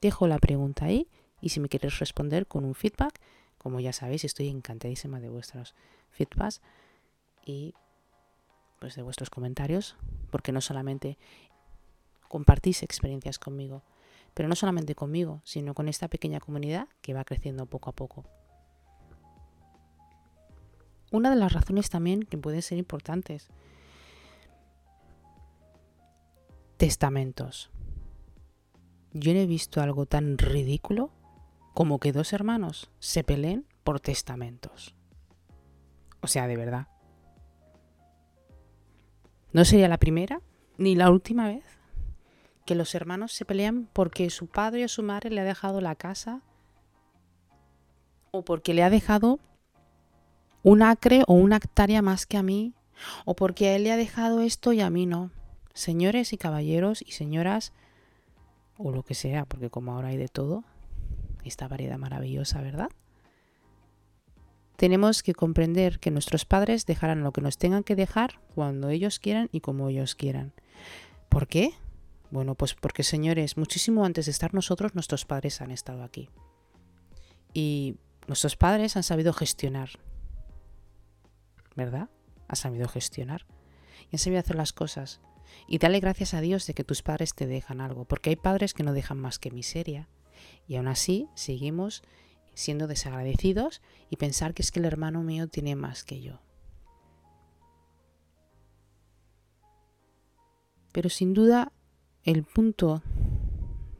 Dejo 0.01 0.27
la 0.27 0.37
pregunta 0.37 0.85
ahí 0.85 1.07
y 1.41 1.49
si 1.49 1.59
me 1.59 1.69
quieres 1.69 1.99
responder 1.99 2.47
con 2.47 2.65
un 2.65 2.75
feedback, 2.75 3.19
como 3.57 3.79
ya 3.79 3.93
sabéis, 3.93 4.23
estoy 4.23 4.49
encantadísima 4.49 5.19
de 5.19 5.29
vuestros 5.29 5.75
feedbacks 6.11 6.61
y 7.45 7.73
pues 8.79 8.95
de 8.95 9.01
vuestros 9.01 9.29
comentarios, 9.29 9.95
porque 10.29 10.51
no 10.51 10.61
solamente 10.61 11.17
compartís 12.27 12.83
experiencias 12.83 13.39
conmigo, 13.39 13.81
pero 14.33 14.47
no 14.47 14.55
solamente 14.55 14.93
conmigo, 14.93 15.41
sino 15.43 15.73
con 15.73 15.89
esta 15.89 16.07
pequeña 16.07 16.39
comunidad 16.39 16.87
que 17.01 17.13
va 17.13 17.23
creciendo 17.23 17.65
poco 17.65 17.89
a 17.89 17.93
poco. 17.93 18.23
Una 21.11 21.29
de 21.29 21.37
las 21.37 21.53
razones 21.53 21.89
también 21.89 22.23
que 22.23 22.37
pueden 22.37 22.61
ser 22.61 22.77
importantes. 22.77 23.47
Testamentos. 26.75 27.71
Yo 29.19 29.33
no 29.33 29.39
he 29.39 29.45
visto 29.45 29.81
algo 29.81 30.05
tan 30.05 30.37
ridículo 30.37 31.11
como 31.73 31.99
que 31.99 32.11
dos 32.11 32.33
hermanos 32.33 32.89
se 32.99 33.23
peleen 33.23 33.65
por 33.83 33.99
testamentos. 33.99 34.95
O 36.21 36.27
sea, 36.27 36.47
de 36.47 36.57
verdad. 36.57 36.87
No 39.51 39.65
sería 39.65 39.87
la 39.87 39.97
primera 39.97 40.41
ni 40.77 40.95
la 40.95 41.09
última 41.09 41.47
vez 41.47 41.63
que 42.65 42.75
los 42.75 42.93
hermanos 42.95 43.31
se 43.31 43.45
pelean 43.45 43.89
porque 43.93 44.29
su 44.29 44.47
padre 44.47 44.85
o 44.85 44.87
su 44.87 45.01
madre 45.01 45.29
le 45.29 45.41
ha 45.41 45.45
dejado 45.45 45.81
la 45.81 45.95
casa 45.95 46.41
o 48.31 48.43
porque 48.43 48.73
le 48.73 48.83
ha 48.83 48.89
dejado 48.89 49.39
un 50.63 50.83
acre 50.83 51.23
o 51.27 51.33
una 51.33 51.55
hectárea 51.57 52.01
más 52.01 52.25
que 52.25 52.37
a 52.37 52.43
mí, 52.43 52.73
o 53.25 53.35
porque 53.35 53.69
a 53.69 53.75
él 53.75 53.85
le 53.85 53.91
ha 53.91 53.97
dejado 53.97 54.41
esto 54.41 54.73
y 54.73 54.81
a 54.81 54.89
mí 54.89 55.05
no. 55.05 55.31
Señores 55.73 56.33
y 56.33 56.37
caballeros 56.37 57.01
y 57.01 57.11
señoras, 57.11 57.71
o 58.77 58.91
lo 58.91 59.03
que 59.03 59.15
sea, 59.15 59.45
porque 59.45 59.69
como 59.69 59.93
ahora 59.93 60.09
hay 60.09 60.17
de 60.17 60.27
todo, 60.27 60.63
esta 61.43 61.67
variedad 61.67 61.97
maravillosa, 61.97 62.61
¿verdad? 62.61 62.89
Tenemos 64.75 65.23
que 65.23 65.33
comprender 65.33 65.99
que 65.99 66.11
nuestros 66.11 66.45
padres 66.45 66.85
dejarán 66.85 67.23
lo 67.23 67.31
que 67.31 67.41
nos 67.41 67.57
tengan 67.57 67.83
que 67.83 67.95
dejar 67.95 68.39
cuando 68.53 68.89
ellos 68.89 69.19
quieran 69.19 69.49
y 69.51 69.61
como 69.61 69.89
ellos 69.89 70.13
quieran. 70.13 70.53
¿Por 71.29 71.47
qué? 71.47 71.71
Bueno, 72.29 72.55
pues 72.55 72.75
porque 72.75 73.03
señores, 73.03 73.57
muchísimo 73.57 74.05
antes 74.05 74.25
de 74.25 74.31
estar 74.31 74.53
nosotros, 74.53 74.93
nuestros 74.93 75.25
padres 75.25 75.61
han 75.61 75.71
estado 75.71 76.03
aquí. 76.03 76.29
Y 77.53 77.95
nuestros 78.27 78.55
padres 78.55 78.97
han 78.97 79.03
sabido 79.03 79.33
gestionar 79.33 79.89
¿verdad? 81.77 82.09
Has 82.47 82.59
sabido 82.59 82.89
gestionar 82.89 83.45
y 84.11 84.15
has 84.15 84.23
sabido 84.23 84.39
hacer 84.39 84.55
las 84.55 84.73
cosas. 84.73 85.21
Y 85.67 85.77
dale 85.77 85.99
gracias 85.99 86.33
a 86.33 86.41
Dios 86.41 86.67
de 86.67 86.73
que 86.73 86.83
tus 86.83 87.01
padres 87.01 87.33
te 87.33 87.47
dejan 87.47 87.81
algo, 87.81 88.05
porque 88.05 88.29
hay 88.29 88.35
padres 88.35 88.73
que 88.73 88.83
no 88.83 88.93
dejan 88.93 89.19
más 89.19 89.39
que 89.39 89.51
miseria. 89.51 90.07
Y 90.67 90.75
aún 90.75 90.87
así 90.87 91.27
seguimos 91.35 92.03
siendo 92.53 92.87
desagradecidos 92.87 93.81
y 94.09 94.17
pensar 94.17 94.53
que 94.53 94.61
es 94.61 94.71
que 94.71 94.79
el 94.79 94.85
hermano 94.85 95.23
mío 95.23 95.47
tiene 95.47 95.75
más 95.75 96.03
que 96.03 96.21
yo. 96.21 96.39
Pero 100.91 101.09
sin 101.09 101.33
duda 101.33 101.71
el 102.23 102.43
punto 102.43 103.03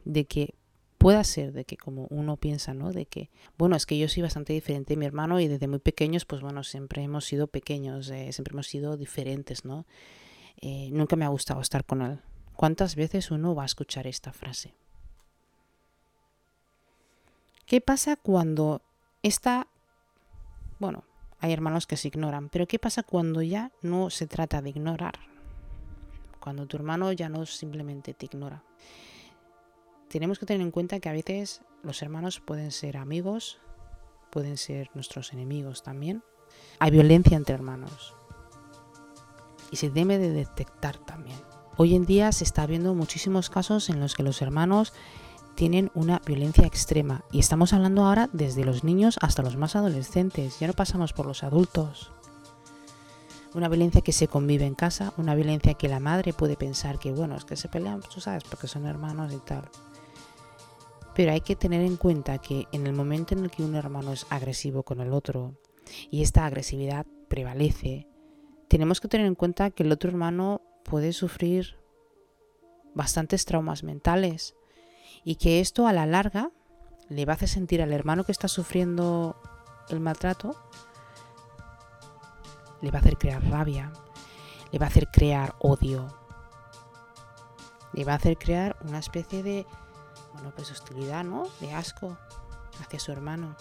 de 0.04 0.25
que 0.25 0.56
pueda 0.98 1.24
ser 1.24 1.54
de 1.54 1.66
que 1.66 1.77
como 1.77 2.08
uno 2.10 2.38
piensa, 2.38 2.74
¿no? 2.74 2.92
De 2.92 3.06
que, 3.06 3.30
bueno, 3.58 3.75
es 3.75 3.86
que 3.86 3.98
yo 3.98 4.10
soy 4.10 4.24
bastante 4.24 4.54
diferente 4.54 4.94
de 4.94 4.98
mi 4.98 5.06
hermano 5.06 5.39
y 5.39 5.48
desde 5.48 5.68
muy 5.68 5.80
pequeños, 5.80 6.25
pues 6.25 6.42
bueno, 6.42 6.63
siempre 6.63 7.04
hemos 7.04 7.25
sido 7.25 7.48
pequeños, 7.48 8.10
eh, 8.10 8.32
siempre 8.34 8.54
hemos 8.54 8.68
sido 8.68 8.98
diferentes, 8.98 9.63
¿no? 9.63 9.86
Eh, 10.61 10.89
nunca 10.91 11.15
me 11.15 11.25
ha 11.25 11.29
gustado 11.29 11.61
estar 11.61 11.85
con 11.85 12.01
él. 12.01 12.19
¿Cuántas 12.55 12.95
veces 12.95 13.31
uno 13.31 13.53
va 13.53 13.63
a 13.63 13.67
escuchar 13.67 14.07
esta 14.07 14.33
frase? 14.33 14.73
¿Qué 17.65 17.81
pasa 17.81 18.15
cuando 18.15 18.81
esta, 19.21 19.67
bueno, 20.79 21.03
hay 21.39 21.53
hermanos 21.53 21.85
que 21.85 21.97
se 21.97 22.07
ignoran, 22.07 22.49
pero 22.49 22.67
¿qué 22.67 22.79
pasa 22.79 23.03
cuando 23.03 23.41
ya 23.41 23.71
no 23.81 24.09
se 24.09 24.25
trata 24.25 24.61
de 24.61 24.69
ignorar? 24.69 25.19
Cuando 26.39 26.65
tu 26.65 26.77
hermano 26.77 27.11
ya 27.11 27.29
no 27.29 27.45
simplemente 27.45 28.13
te 28.13 28.25
ignora 28.25 28.63
tenemos 30.07 30.39
que 30.39 30.45
tener 30.45 30.61
en 30.61 30.71
cuenta 30.71 30.99
que 30.99 31.09
a 31.09 31.13
veces 31.13 31.61
los 31.83 32.01
hermanos 32.01 32.39
pueden 32.39 32.71
ser 32.71 32.97
amigos, 32.97 33.59
pueden 34.29 34.57
ser 34.57 34.89
nuestros 34.93 35.33
enemigos 35.33 35.83
también. 35.83 36.23
Hay 36.79 36.91
violencia 36.91 37.37
entre 37.37 37.55
hermanos 37.55 38.15
y 39.71 39.77
se 39.77 39.89
debe 39.89 40.17
de 40.17 40.31
detectar 40.31 40.97
también. 40.97 41.38
Hoy 41.77 41.95
en 41.95 42.05
día 42.05 42.31
se 42.31 42.43
está 42.43 42.65
viendo 42.65 42.93
muchísimos 42.95 43.50
casos 43.50 43.89
en 43.89 44.00
los 44.00 44.15
que 44.15 44.24
los 44.24 44.41
hermanos 44.41 44.93
tienen 45.55 45.91
una 45.95 46.21
violencia 46.25 46.65
extrema 46.65 47.24
y 47.31 47.39
estamos 47.39 47.74
hablando 47.74 48.05
ahora 48.05 48.29
desde 48.31 48.63
los 48.63 48.83
niños 48.83 49.17
hasta 49.21 49.41
los 49.41 49.57
más 49.57 49.75
adolescentes, 49.75 50.59
ya 50.59 50.67
no 50.67 50.74
pasamos 50.74 51.13
por 51.13 51.25
los 51.25 51.43
adultos. 51.43 52.12
Una 53.53 53.69
violencia 53.69 54.01
que 54.01 54.12
se 54.12 54.27
convive 54.27 54.65
en 54.65 54.75
casa, 54.75 55.13
una 55.17 55.33
violencia 55.33 55.74
que 55.74 55.88
la 55.88 56.00
madre 56.00 56.33
puede 56.33 56.57
pensar 56.57 57.00
que 57.00 57.12
bueno, 57.12 57.36
es 57.36 57.45
que 57.45 57.55
se 57.55 57.69
pelean, 57.69 58.01
tú 58.01 58.21
sabes, 58.21 58.43
porque 58.43 58.67
son 58.67 58.86
hermanos 58.86 59.33
y 59.33 59.38
tal. 59.38 59.69
Pero 61.15 61.31
hay 61.31 61.41
que 61.41 61.55
tener 61.55 61.81
en 61.81 61.97
cuenta 61.97 62.38
que 62.38 62.67
en 62.71 62.86
el 62.86 62.93
momento 62.93 63.33
en 63.33 63.43
el 63.43 63.50
que 63.50 63.63
un 63.63 63.74
hermano 63.74 64.13
es 64.13 64.27
agresivo 64.29 64.83
con 64.83 65.00
el 65.01 65.12
otro 65.12 65.55
y 66.12 66.21
esta 66.21 66.45
agresividad 66.45 67.07
prevalece, 67.27 68.07
tenemos 68.67 69.00
que 69.01 69.07
tener 69.07 69.27
en 69.27 69.36
cuenta 69.36 69.71
que 69.71 69.83
el 69.83 69.91
otro 69.91 70.09
hermano 70.09 70.62
puede 70.83 71.13
sufrir 71.13 71.77
bastantes 72.93 73.45
traumas 73.45 73.83
mentales 73.83 74.55
y 75.24 75.36
que 75.36 75.59
esto 75.59 75.88
a 75.88 75.93
la 75.93 76.05
larga 76.05 76.51
le 77.09 77.25
va 77.25 77.33
a 77.33 77.36
hacer 77.36 77.50
sentir 77.50 77.81
al 77.81 77.93
hermano 77.93 78.24
que 78.24 78.31
está 78.31 78.47
sufriendo 78.47 79.36
el 79.89 80.00
maltrato, 80.00 80.55
le 82.81 82.91
va 82.91 83.00
a 83.00 83.01
hacer 83.01 83.17
crear 83.17 83.43
rabia, 83.50 83.91
le 84.71 84.79
va 84.79 84.86
a 84.86 84.89
hacer 84.89 85.07
crear 85.07 85.55
odio, 85.59 86.07
le 87.93 88.03
va 88.03 88.13
a 88.13 88.15
hacer 88.15 88.38
crear 88.38 88.77
una 88.83 89.00
especie 89.00 89.43
de 89.43 89.65
bueno, 90.33 90.51
pues 90.55 90.71
hostilidad, 90.71 91.24
¿no? 91.24 91.47
De 91.59 91.74
asco 91.74 92.17
hacia 92.79 93.00
su 93.00 93.12
hermano. 93.12 93.55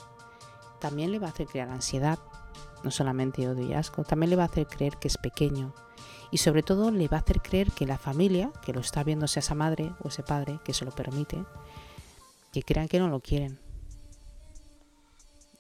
También 0.79 1.11
le 1.11 1.19
va 1.19 1.29
a 1.29 1.31
hacer 1.31 1.47
crear 1.47 1.71
ansiedad, 1.71 2.19
no 2.83 2.91
solamente 2.91 3.49
odio 3.49 3.67
y 3.67 3.75
asco, 3.75 4.05
también 4.05 4.31
le 4.31 4.37
va 4.37 4.45
a 4.45 4.47
hacer 4.47 4.67
creer 4.67 4.97
que 4.97 5.09
es 5.09 5.19
pequeño. 5.19 5.75
Y 6.31 6.39
sobre 6.39 6.63
todo 6.63 6.91
le 6.91 7.09
va 7.09 7.19
a 7.19 7.21
hacer 7.21 7.41
creer 7.41 7.71
que 7.71 7.87
la 7.87 7.99
familia, 7.99 8.53
que 8.65 8.73
lo 8.73 8.81
está 8.81 9.05
viendo, 9.05 9.29
sea 9.29 9.41
esa 9.41 9.55
madre 9.55 9.93
o 10.03 10.09
ese 10.09 10.23
padre, 10.23 10.61
que 10.65 10.75
se 10.75 10.85
lo 10.85 10.91
permite, 10.91 11.45
que 12.53 12.63
crean 12.63 12.89
que 12.89 12.99
no 12.99 13.09
lo 13.09 13.21
quieren. 13.21 13.61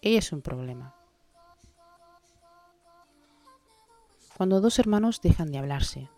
Ella 0.02 0.18
es 0.18 0.32
un 0.32 0.42
problema. 0.42 0.94
Cuando 4.36 4.60
dos 4.60 4.78
hermanos 4.78 5.22
dejan 5.22 5.50
de 5.50 5.58
hablarse 5.58 6.10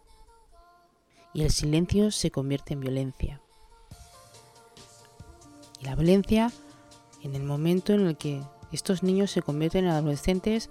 y 1.33 1.43
el 1.43 1.51
silencio 1.51 2.11
se 2.11 2.31
convierte 2.31 2.75
en 2.75 2.81
violencia. 2.81 3.41
Y 5.81 5.85
la 5.85 5.95
violencia, 5.95 6.51
en 7.23 7.37
el 7.37 7.45
momento 7.45 7.93
en 7.93 8.09
el 8.09 8.17
que 8.17 8.43
estos 8.73 9.03
niños 9.03 9.31
se 9.31 9.43
convierten 9.43 9.85
en 9.85 9.93
adolescentes, 9.93 10.69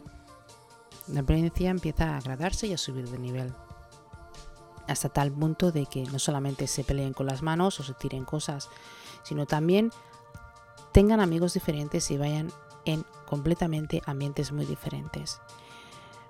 la 1.07 1.21
violencia 1.21 1.69
empieza 1.69 2.11
a 2.11 2.17
agradarse 2.17 2.67
y 2.67 2.73
a 2.73 2.77
subir 2.77 3.09
de 3.09 3.19
nivel. 3.19 3.53
Hasta 4.87 5.09
tal 5.09 5.31
punto 5.31 5.71
de 5.71 5.85
que 5.85 6.03
no 6.05 6.19
solamente 6.19 6.67
se 6.67 6.83
peleen 6.83 7.13
con 7.13 7.25
las 7.25 7.41
manos 7.41 7.79
o 7.79 7.83
se 7.83 7.93
tiren 7.93 8.25
cosas, 8.25 8.69
sino 9.23 9.45
también 9.45 9.91
tengan 10.93 11.19
amigos 11.19 11.53
diferentes 11.53 12.09
y 12.11 12.17
vayan 12.17 12.51
en 12.85 13.05
completamente 13.25 14.01
ambientes 14.05 14.51
muy 14.51 14.65
diferentes. 14.65 15.41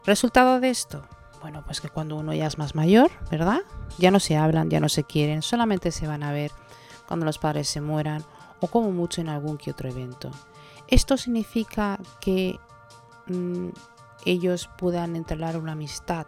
Resultado 0.06 0.60
de 0.60 0.70
esto, 0.70 1.04
Bueno, 1.40 1.64
pues 1.64 1.82
que 1.82 1.90
cuando 1.90 2.16
uno 2.16 2.34
ya 2.34 2.48
es 2.48 2.58
más 2.58 2.74
mayor, 2.74 3.12
¿verdad? 3.30 3.62
Ya 4.00 4.10
no 4.10 4.20
se 4.20 4.36
hablan, 4.36 4.72
ya 4.72 4.80
no 4.80 4.90
se 4.90 5.04
quieren, 5.04 5.44
solamente 5.44 5.92
se 5.92 6.08
van 6.08 6.24
a 6.24 6.32
ver 6.32 6.52
cuando 7.08 7.28
los 7.28 7.38
padres 7.38 7.70
se 7.70 7.80
mueran 7.80 8.24
o 8.60 8.68
como 8.68 8.92
mucho 8.92 9.22
en 9.22 9.30
algún 9.30 9.60
que 9.60 9.70
otro 9.70 9.88
evento. 9.88 10.32
Esto 10.88 11.16
significa 11.16 12.00
que 12.20 12.60
mm, 13.28 13.70
ellos 14.28 14.70
puedan 14.78 15.16
entablar 15.16 15.58
una 15.58 15.72
amistad. 15.72 16.28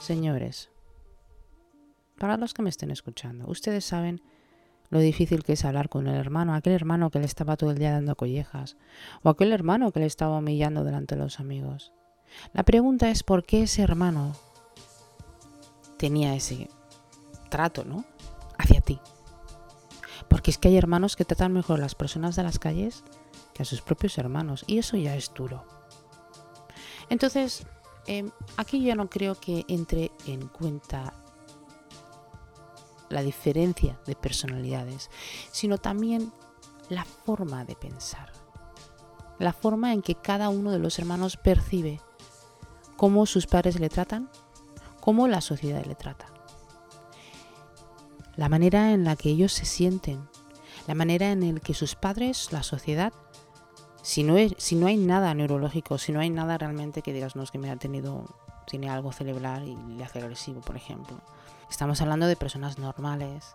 Señores, 0.00 0.70
para 2.18 2.36
los 2.36 2.52
que 2.52 2.62
me 2.62 2.70
estén 2.70 2.90
escuchando, 2.90 3.46
ustedes 3.46 3.84
saben 3.84 4.20
lo 4.90 4.98
difícil 4.98 5.44
que 5.44 5.52
es 5.52 5.64
hablar 5.64 5.88
con 5.88 6.08
el 6.08 6.16
hermano, 6.16 6.54
aquel 6.54 6.72
hermano 6.72 7.10
que 7.10 7.20
le 7.20 7.26
estaba 7.26 7.56
todo 7.56 7.70
el 7.70 7.78
día 7.78 7.92
dando 7.92 8.16
collejas, 8.16 8.76
o 9.22 9.30
aquel 9.30 9.52
hermano 9.52 9.92
que 9.92 10.00
le 10.00 10.06
estaba 10.06 10.38
humillando 10.38 10.82
delante 10.82 11.14
de 11.14 11.22
los 11.22 11.38
amigos. 11.38 11.92
La 12.52 12.64
pregunta 12.64 13.08
es 13.08 13.22
por 13.22 13.44
qué 13.44 13.62
ese 13.62 13.82
hermano 13.82 14.34
tenía 15.96 16.34
ese 16.34 16.68
trato, 17.50 17.84
¿no? 17.84 18.04
Hacia 18.58 18.80
ti. 18.80 18.98
Porque 20.28 20.50
es 20.50 20.58
que 20.58 20.68
hay 20.68 20.76
hermanos 20.76 21.14
que 21.14 21.24
tratan 21.24 21.52
mejor 21.52 21.78
a 21.78 21.82
las 21.82 21.94
personas 21.94 22.34
de 22.34 22.42
las 22.42 22.58
calles 22.58 23.04
que 23.54 23.62
a 23.62 23.66
sus 23.66 23.80
propios 23.80 24.18
hermanos, 24.18 24.64
y 24.66 24.78
eso 24.78 24.96
ya 24.96 25.14
es 25.14 25.32
duro. 25.32 25.81
Entonces, 27.08 27.66
em, 28.06 28.30
aquí 28.56 28.82
yo 28.82 28.94
no 28.94 29.08
creo 29.08 29.34
que 29.34 29.64
entre 29.68 30.10
en 30.26 30.48
cuenta 30.48 31.14
la 33.08 33.22
diferencia 33.22 33.98
de 34.06 34.16
personalidades, 34.16 35.10
sino 35.52 35.78
también 35.78 36.32
la 36.88 37.04
forma 37.04 37.64
de 37.64 37.76
pensar, 37.76 38.32
la 39.38 39.52
forma 39.52 39.92
en 39.92 40.02
que 40.02 40.14
cada 40.14 40.48
uno 40.48 40.70
de 40.70 40.78
los 40.78 40.98
hermanos 40.98 41.36
percibe 41.36 42.00
cómo 42.96 43.26
sus 43.26 43.46
padres 43.46 43.78
le 43.78 43.88
tratan, 43.88 44.30
cómo 45.00 45.28
la 45.28 45.40
sociedad 45.40 45.84
le 45.84 45.94
trata, 45.94 46.26
la 48.36 48.48
manera 48.48 48.92
en 48.92 49.04
la 49.04 49.16
que 49.16 49.30
ellos 49.30 49.52
se 49.52 49.66
sienten, 49.66 50.28
la 50.86 50.94
manera 50.94 51.30
en 51.30 51.54
la 51.54 51.60
que 51.60 51.74
sus 51.74 51.94
padres, 51.94 52.48
la 52.50 52.62
sociedad, 52.62 53.12
si 54.02 54.24
no, 54.24 54.36
si 54.58 54.74
no 54.74 54.86
hay 54.86 54.96
nada 54.96 55.32
neurológico, 55.32 55.96
si 55.96 56.12
no 56.12 56.20
hay 56.20 56.30
nada 56.30 56.58
realmente 56.58 57.02
que 57.02 57.12
digas, 57.12 57.36
no, 57.36 57.42
es 57.42 57.50
que 57.50 57.58
me 57.58 57.70
ha 57.70 57.76
tenido, 57.76 58.26
tiene 58.66 58.90
algo 58.90 59.12
cerebral 59.12 59.66
y 59.68 59.76
le 59.96 60.04
hace 60.04 60.18
agresivo, 60.18 60.60
por 60.60 60.76
ejemplo. 60.76 61.16
Estamos 61.70 62.02
hablando 62.02 62.26
de 62.26 62.36
personas 62.36 62.78
normales. 62.78 63.54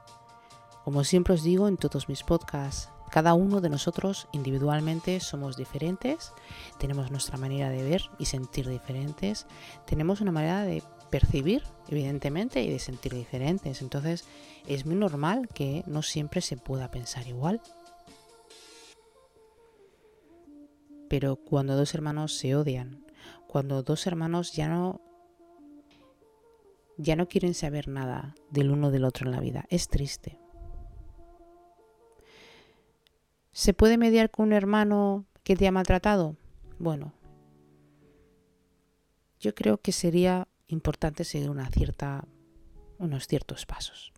Como 0.84 1.04
siempre 1.04 1.34
os 1.34 1.44
digo 1.44 1.68
en 1.68 1.78
todos 1.78 2.10
mis 2.10 2.24
podcasts, 2.24 2.90
cada 3.12 3.34
uno 3.34 3.62
de 3.62 3.70
nosotros 3.70 4.28
individualmente 4.32 5.20
somos 5.20 5.56
diferentes, 5.56 6.34
tenemos 6.78 7.12
nuestra 7.12 7.38
manera 7.38 7.70
de 7.70 7.84
ver 7.84 8.04
y 8.18 8.26
sentir 8.26 8.68
diferentes, 8.68 9.48
tenemos 9.86 10.20
una 10.22 10.32
manera 10.32 10.64
de 10.64 10.84
percibir, 11.10 11.64
evidentemente, 11.88 12.62
y 12.62 12.70
de 12.70 12.80
sentir 12.80 13.14
diferentes. 13.14 13.82
Entonces 13.82 14.26
es 14.66 14.86
muy 14.86 14.96
normal 14.96 15.48
que 15.54 15.84
no 15.88 16.02
siempre 16.02 16.42
se 16.42 16.58
pueda 16.58 16.92
pensar 16.92 17.28
igual. 17.28 17.62
Pero 21.10 21.38
cuando 21.38 21.76
dos 21.76 21.94
hermanos 21.94 22.34
se 22.38 22.56
odian, 22.56 23.06
cuando 23.48 23.84
dos 23.84 24.08
hermanos 24.08 24.54
ya 24.54 24.68
no 24.68 25.02
ya 26.98 27.16
no 27.16 27.28
quieren 27.28 27.54
saber 27.54 27.88
nada 27.88 28.36
del 28.50 28.72
uno 28.72 28.90
del 28.90 29.06
otro 29.06 29.28
en 29.28 29.32
la 29.32 29.40
vida, 29.40 29.66
es 29.70 29.88
triste. 29.88 30.40
¿Se 33.52 33.74
puede 33.74 33.98
mediar 33.98 34.32
con 34.32 34.48
un 34.48 34.54
hermano 34.54 35.26
que 35.44 35.56
te 35.56 35.68
ha 35.68 35.72
maltratado? 35.72 36.36
Bueno, 36.80 37.14
yo 39.40 39.54
creo 39.54 39.80
que 39.80 39.92
sería 39.92 40.48
importante 40.68 41.24
seguir 41.24 41.50
una 41.50 41.70
cierta, 41.70 42.28
unos 42.98 43.28
ciertos 43.28 43.66
pasos. 43.66 44.12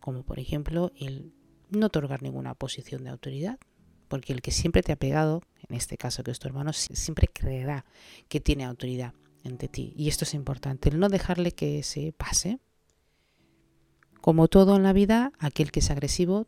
Como 0.00 0.22
por 0.24 0.38
ejemplo 0.38 0.92
el 0.96 1.32
no 1.70 1.86
otorgar 1.86 2.22
ninguna 2.22 2.54
posición 2.54 3.04
de 3.04 3.10
autoridad, 3.10 3.58
porque 4.08 4.32
el 4.32 4.42
que 4.42 4.50
siempre 4.50 4.82
te 4.82 4.92
ha 4.92 4.96
pegado, 4.96 5.42
en 5.68 5.76
este 5.76 5.96
caso 5.96 6.22
que 6.22 6.30
es 6.30 6.38
tu 6.38 6.48
hermano, 6.48 6.72
siempre 6.72 7.28
creerá 7.28 7.84
que 8.28 8.40
tiene 8.40 8.64
autoridad 8.64 9.14
entre 9.44 9.68
ti. 9.68 9.92
Y 9.96 10.08
esto 10.08 10.24
es 10.24 10.34
importante, 10.34 10.88
el 10.88 10.98
no 10.98 11.08
dejarle 11.08 11.52
que 11.52 11.82
se 11.82 12.12
pase. 12.12 12.58
Como 14.20 14.48
todo 14.48 14.76
en 14.76 14.82
la 14.82 14.92
vida, 14.92 15.32
aquel 15.38 15.70
que 15.70 15.80
es 15.80 15.90
agresivo 15.90 16.46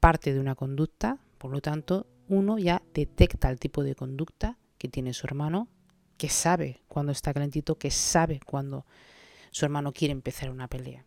parte 0.00 0.32
de 0.32 0.40
una 0.40 0.54
conducta, 0.54 1.18
por 1.38 1.50
lo 1.50 1.60
tanto, 1.60 2.06
uno 2.28 2.58
ya 2.58 2.82
detecta 2.94 3.50
el 3.50 3.58
tipo 3.58 3.82
de 3.82 3.94
conducta 3.94 4.58
que 4.78 4.88
tiene 4.88 5.12
su 5.12 5.26
hermano 5.26 5.68
que 6.16 6.28
sabe 6.28 6.82
cuando 6.88 7.12
está 7.12 7.32
calentito, 7.34 7.76
que 7.76 7.90
sabe 7.90 8.40
cuando 8.44 8.86
su 9.50 9.64
hermano 9.64 9.92
quiere 9.92 10.12
empezar 10.12 10.50
una 10.50 10.68
pelea. 10.68 11.04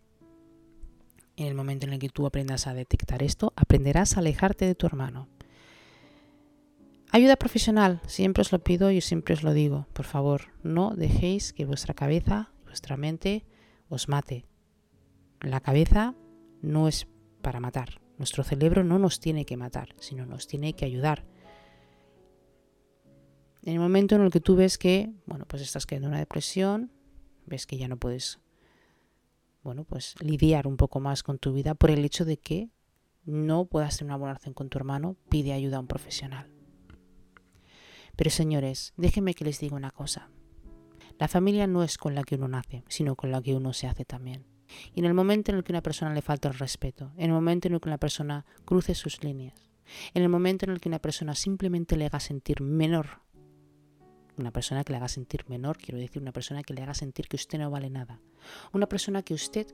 En 1.36 1.48
el 1.48 1.56
momento 1.56 1.86
en 1.86 1.94
el 1.94 2.00
que 2.00 2.10
tú 2.10 2.26
aprendas 2.26 2.68
a 2.68 2.74
detectar 2.74 3.24
esto, 3.24 3.54
aprenderás 3.56 4.16
a 4.16 4.20
alejarte 4.20 4.66
de 4.66 4.76
tu 4.76 4.86
hermano. 4.86 5.28
Ayuda 7.12 7.36
profesional, 7.36 8.02
siempre 8.08 8.42
os 8.42 8.52
lo 8.52 8.64
pido 8.64 8.92
y 8.92 9.02
siempre 9.02 9.34
os 9.34 9.44
lo 9.44 9.54
digo. 9.54 9.88
Por 9.94 10.06
favor, 10.06 10.54
no 10.64 10.96
dejéis 10.96 11.54
que 11.54 11.66
vuestra 11.66 11.94
cabeza, 11.94 12.52
vuestra 12.66 12.98
mente 12.98 13.46
os 13.90 14.08
mate. 14.08 14.46
La 15.42 15.60
cabeza 15.60 16.16
no 16.62 16.88
es 16.88 17.08
para 17.42 17.60
matar. 17.60 18.02
Nuestro 18.18 18.44
cerebro 18.44 18.84
no 18.84 19.00
nos 19.00 19.20
tiene 19.20 19.46
que 19.46 19.58
matar, 19.58 19.96
sino 19.98 20.26
nos 20.26 20.46
tiene 20.46 20.74
que 20.74 20.86
ayudar 20.86 21.26
en 23.64 23.74
el 23.74 23.80
momento 23.80 24.16
en 24.16 24.22
el 24.22 24.32
que 24.32 24.40
tú 24.40 24.56
ves 24.56 24.78
que, 24.78 25.12
bueno, 25.26 25.46
pues 25.46 25.62
estás 25.62 25.86
cayendo 25.86 26.08
en 26.08 26.14
una 26.14 26.20
depresión, 26.20 26.92
ves 27.46 27.66
que 27.66 27.78
ya 27.78 27.88
no 27.88 27.98
puedes, 27.98 28.40
bueno, 29.64 29.84
pues 29.84 30.16
lidiar 30.22 30.68
un 30.68 30.78
poco 30.78 31.00
más 31.00 31.24
con 31.24 31.40
tu 31.40 31.54
vida 31.54 31.76
por 31.76 31.92
el 31.92 32.06
hecho 32.06 32.26
de 32.26 32.38
que 32.38 32.70
no 33.26 33.66
puedas 33.66 33.98
tener 33.98 34.12
una 34.12 34.18
buena 34.18 34.34
relación 34.34 34.54
con 34.54 34.70
tu 34.70 34.78
hermano, 34.78 35.18
pide 35.30 35.54
ayuda 35.54 35.78
a 35.78 35.82
un 35.82 35.88
profesional. 35.88 36.59
Pero 38.20 38.32
señores, 38.32 38.92
déjenme 38.98 39.34
que 39.34 39.46
les 39.46 39.62
diga 39.62 39.78
una 39.78 39.92
cosa. 39.92 40.30
La 41.18 41.30
familia 41.30 41.68
no 41.68 41.84
es 41.84 41.98
con 41.98 42.16
la 42.16 42.24
que 42.24 42.36
uno 42.36 42.50
nace, 42.50 42.84
sino 42.90 43.16
con 43.16 43.32
la 43.32 43.42
que 43.42 43.56
uno 43.56 43.72
se 43.72 43.88
hace 43.88 44.04
también. 44.04 44.46
Y 44.94 45.00
en 45.00 45.06
el 45.06 45.14
momento 45.14 45.54
en 45.54 45.58
el 45.58 45.64
que 45.64 45.72
una 45.72 45.82
persona 45.82 46.14
le 46.14 46.22
falta 46.22 46.50
el 46.50 46.56
respeto, 46.56 47.14
en 47.16 47.28
el 47.28 47.32
momento 47.32 47.70
en 47.70 47.76
el 47.76 47.80
que 47.80 47.88
una 47.88 47.98
persona 47.98 48.46
cruce 48.66 48.94
sus 48.94 49.24
líneas, 49.24 49.72
en 50.14 50.22
el 50.22 50.28
momento 50.28 50.66
en 50.66 50.72
el 50.72 50.82
que 50.82 50.90
una 50.90 51.00
persona 51.00 51.34
simplemente 51.34 51.96
le 51.96 52.08
haga 52.08 52.20
sentir 52.20 52.62
menor 52.62 53.22
una 54.38 54.52
persona 54.52 54.84
que 54.84 54.92
le 54.92 54.98
haga 54.98 55.08
sentir 55.08 55.46
menor, 55.48 55.78
quiero 55.78 55.98
decir, 55.98 56.22
una 56.22 56.34
persona 56.34 56.62
que 56.62 56.74
le 56.74 56.84
haga 56.84 56.94
sentir 56.94 57.30
que 57.30 57.38
usted 57.38 57.58
no 57.58 57.72
vale 57.72 57.90
nada. 57.90 58.20
Una 58.74 58.88
persona 58.88 59.22
que 59.22 59.34
usted, 59.34 59.68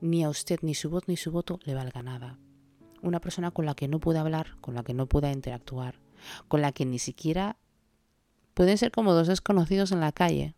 ni 0.00 0.22
a 0.22 0.28
usted, 0.28 0.60
ni 0.62 0.74
su 0.74 0.90
voz, 0.90 1.08
ni 1.08 1.16
su 1.16 1.32
voto 1.32 1.58
le 1.64 1.74
valga 1.74 2.04
nada. 2.04 2.38
Una 3.02 3.20
persona 3.20 3.50
con 3.50 3.66
la 3.66 3.74
que 3.74 3.88
no 3.88 3.98
pueda 3.98 4.20
hablar, 4.20 4.56
con 4.60 4.74
la 4.74 4.84
que 4.84 4.94
no 4.94 5.06
pueda 5.06 5.32
interactuar, 5.32 6.00
con 6.48 6.62
la 6.62 6.72
que 6.72 6.84
ni 6.84 6.98
siquiera 6.98 7.56
pueden 8.54 8.78
ser 8.78 8.90
como 8.90 9.12
dos 9.12 9.28
desconocidos 9.28 9.92
en 9.92 10.00
la 10.00 10.12
calle. 10.12 10.54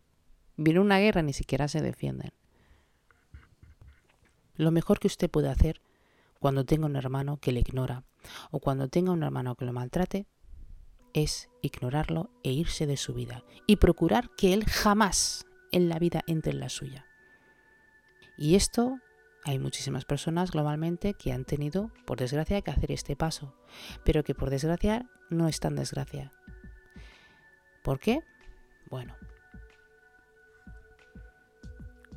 Viene 0.57 0.79
una 0.79 0.99
guerra, 0.99 1.21
ni 1.21 1.33
siquiera 1.33 1.67
se 1.67 1.81
defienden. 1.81 2.31
Lo 4.55 4.71
mejor 4.71 4.99
que 4.99 5.07
usted 5.07 5.29
puede 5.29 5.49
hacer 5.49 5.81
cuando 6.39 6.65
tenga 6.65 6.85
un 6.85 6.95
hermano 6.95 7.37
que 7.37 7.51
le 7.51 7.59
ignora 7.59 8.03
o 8.51 8.59
cuando 8.59 8.87
tenga 8.87 9.11
un 9.11 9.23
hermano 9.23 9.55
que 9.55 9.65
lo 9.65 9.73
maltrate 9.73 10.27
es 11.13 11.49
ignorarlo 11.61 12.29
e 12.43 12.51
irse 12.51 12.87
de 12.87 12.97
su 12.97 13.13
vida 13.13 13.43
y 13.67 13.77
procurar 13.77 14.29
que 14.35 14.53
él 14.53 14.65
jamás 14.65 15.45
en 15.71 15.89
la 15.89 15.99
vida 15.99 16.21
entre 16.27 16.51
en 16.51 16.59
la 16.59 16.69
suya. 16.69 17.05
Y 18.37 18.55
esto 18.55 18.99
hay 19.43 19.59
muchísimas 19.59 20.05
personas 20.05 20.51
globalmente 20.51 21.13
que 21.13 21.31
han 21.31 21.45
tenido, 21.45 21.91
por 22.05 22.17
desgracia, 22.19 22.61
que 22.61 22.71
hacer 22.71 22.91
este 22.91 23.15
paso, 23.15 23.55
pero 24.03 24.23
que 24.23 24.35
por 24.35 24.49
desgracia 24.49 25.09
no 25.29 25.47
es 25.47 25.59
tan 25.59 25.75
desgracia. 25.75 26.31
¿Por 27.83 27.99
qué? 27.99 28.19
Bueno, 28.89 29.15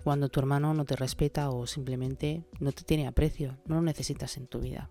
cuando 0.02 0.28
tu 0.28 0.38
hermano 0.38 0.74
no 0.74 0.84
te 0.84 0.96
respeta 0.96 1.48
o 1.48 1.66
simplemente 1.66 2.44
no 2.60 2.72
te 2.72 2.84
tiene 2.84 3.06
aprecio, 3.06 3.56
no 3.64 3.76
lo 3.76 3.82
necesitas 3.82 4.37
en 4.37 4.46
tu 4.46 4.60
vida. 4.60 4.90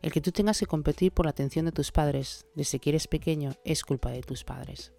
El 0.00 0.12
que 0.12 0.22
tú 0.22 0.32
tengas 0.32 0.58
que 0.58 0.66
competir 0.66 1.12
por 1.12 1.26
la 1.26 1.30
atención 1.30 1.66
de 1.66 1.72
tus 1.72 1.92
padres 1.92 2.46
desde 2.54 2.78
que 2.78 2.88
eres 2.88 3.06
pequeño 3.06 3.52
es 3.66 3.84
culpa 3.84 4.10
de 4.10 4.22
tus 4.22 4.44
padres. 4.44 4.94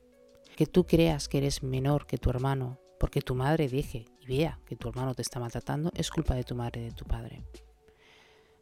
Que 0.56 0.68
tú 0.68 0.86
creas 0.86 1.28
que 1.28 1.40
eres 1.40 1.64
menor 1.64 2.06
que 2.06 2.20
tu 2.20 2.30
hermano 2.30 2.80
porque 3.00 3.22
tu 3.22 3.34
madre 3.34 3.68
deje 3.68 4.06
y 4.20 4.21
que 4.66 4.76
tu 4.76 4.90
hermano 4.90 5.14
te 5.14 5.22
está 5.22 5.40
maltratando 5.40 5.92
es 5.96 6.10
culpa 6.10 6.36
de 6.36 6.44
tu 6.44 6.56
madre 6.56 6.82
y 6.82 6.86
de 6.86 6.92
tu 6.92 7.06
padre. 7.06 7.44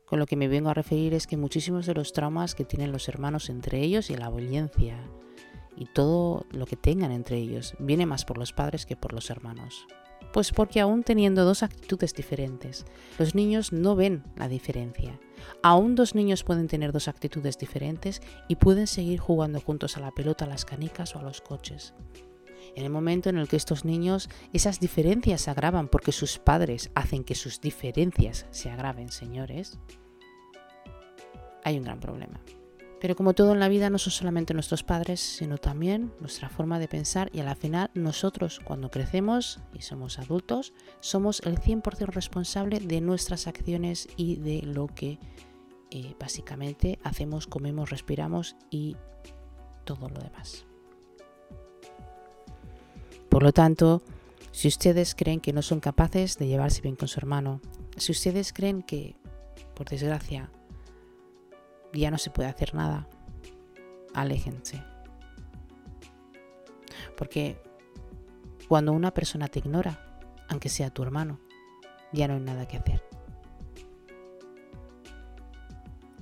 Con 0.06 0.18
lo 0.18 0.26
que 0.26 0.36
me 0.36 0.48
vengo 0.48 0.70
a 0.70 0.74
referir 0.74 1.14
es 1.14 1.28
que 1.28 1.38
muchísimos 1.38 1.86
de 1.86 1.94
los 1.94 2.12
traumas 2.12 2.56
que 2.56 2.66
tienen 2.66 2.92
los 2.92 3.08
hermanos 3.08 3.50
entre 3.50 3.80
ellos 3.80 4.10
y 4.10 4.16
la 4.16 4.32
violencia 4.32 4.98
y 5.78 5.86
todo 5.86 6.48
lo 6.50 6.66
que 6.66 6.76
tengan 6.76 7.12
entre 7.12 7.38
ellos 7.38 7.76
viene 7.78 8.08
más 8.08 8.26
por 8.26 8.40
los 8.40 8.52
padres 8.52 8.88
que 8.88 8.96
por 8.96 9.14
los 9.14 9.30
hermanos. 9.30 9.86
Pues 10.34 10.52
porque 10.52 10.80
aún 10.80 11.04
teniendo 11.04 11.46
dos 11.46 11.62
actitudes 11.62 12.14
diferentes, 12.16 12.86
los 13.20 13.36
niños 13.36 13.72
no 13.72 13.96
ven 13.96 14.24
la 14.36 14.48
diferencia. 14.48 15.20
Aún 15.62 15.94
dos 15.94 16.16
niños 16.16 16.44
pueden 16.44 16.68
tener 16.68 16.92
dos 16.92 17.08
actitudes 17.08 17.58
diferentes 17.60 18.22
y 18.48 18.56
pueden 18.56 18.88
seguir 18.88 19.20
jugando 19.20 19.62
juntos 19.62 19.98
a 19.98 20.00
la 20.00 20.12
pelota, 20.12 20.46
a 20.46 20.50
las 20.50 20.66
canicas 20.66 21.16
o 21.16 21.20
a 21.20 21.24
los 21.24 21.42
coches. 21.42 21.94
En 22.80 22.86
el 22.86 22.92
momento 22.92 23.30
en 23.30 23.38
el 23.38 23.50
que 23.50 23.58
estos 23.58 23.84
niños, 23.84 24.30
esas 24.54 24.80
diferencias 24.80 25.42
se 25.42 25.52
agravan 25.52 25.90
porque 25.90 26.14
sus 26.14 26.40
padres 26.40 26.92
hacen 26.96 27.26
que 27.26 27.36
sus 27.36 27.60
diferencias 27.60 28.46
se 28.52 28.70
agraven, 28.70 29.10
señores, 29.10 29.78
hay 31.66 31.78
un 31.78 31.84
gran 31.84 32.00
problema. 32.00 32.40
Pero 33.02 33.18
como 33.18 33.34
todo 33.34 33.52
en 33.52 33.60
la 33.60 33.68
vida, 33.68 33.90
no 33.90 33.98
son 33.98 34.14
solamente 34.14 34.54
nuestros 34.54 34.84
padres, 34.84 35.20
sino 35.20 35.58
también 35.58 36.14
nuestra 36.22 36.48
forma 36.48 36.80
de 36.80 36.88
pensar 36.88 37.30
y 37.34 37.42
a 37.42 37.44
la 37.44 37.56
final 37.56 37.92
nosotros 37.96 38.62
cuando 38.64 38.90
crecemos 38.90 39.60
y 39.74 39.82
somos 39.82 40.18
adultos, 40.18 40.72
somos 41.02 41.42
el 41.42 41.60
100% 41.60 42.06
responsable 42.08 42.80
de 42.80 43.02
nuestras 43.02 43.48
acciones 43.48 44.08
y 44.16 44.38
de 44.38 44.62
lo 44.62 44.88
que 44.88 45.20
eh, 45.92 46.16
básicamente 46.18 46.98
hacemos, 47.04 47.46
comemos, 47.46 47.90
respiramos 47.90 48.56
y 48.70 48.96
todo 49.84 50.08
lo 50.08 50.22
demás. 50.22 50.69
Por 53.40 53.46
lo 53.46 53.54
tanto, 53.54 54.02
si 54.52 54.68
ustedes 54.68 55.16
creen 55.16 55.40
que 55.40 55.54
no 55.54 55.62
son 55.62 55.80
capaces 55.80 56.38
de 56.38 56.48
llevarse 56.48 56.82
bien 56.82 56.98
con 56.98 57.08
su 57.08 57.22
hermano, 57.22 57.62
si 57.96 58.12
ustedes 58.12 58.52
creen 58.52 58.84
que, 58.84 59.16
por 59.76 59.88
desgracia, 59.88 60.52
ya 61.94 62.12
no 62.12 62.18
se 62.18 62.32
puede 62.32 62.50
hacer 62.50 62.76
nada, 62.76 63.08
aléjense. 64.14 64.84
Porque 67.16 67.58
cuando 68.68 68.92
una 68.92 69.14
persona 69.14 69.48
te 69.48 69.60
ignora, 69.60 70.22
aunque 70.50 70.68
sea 70.68 70.90
tu 70.90 71.02
hermano, 71.02 71.40
ya 72.12 72.28
no 72.28 72.34
hay 72.34 72.42
nada 72.42 72.68
que 72.68 72.76
hacer. 72.76 73.02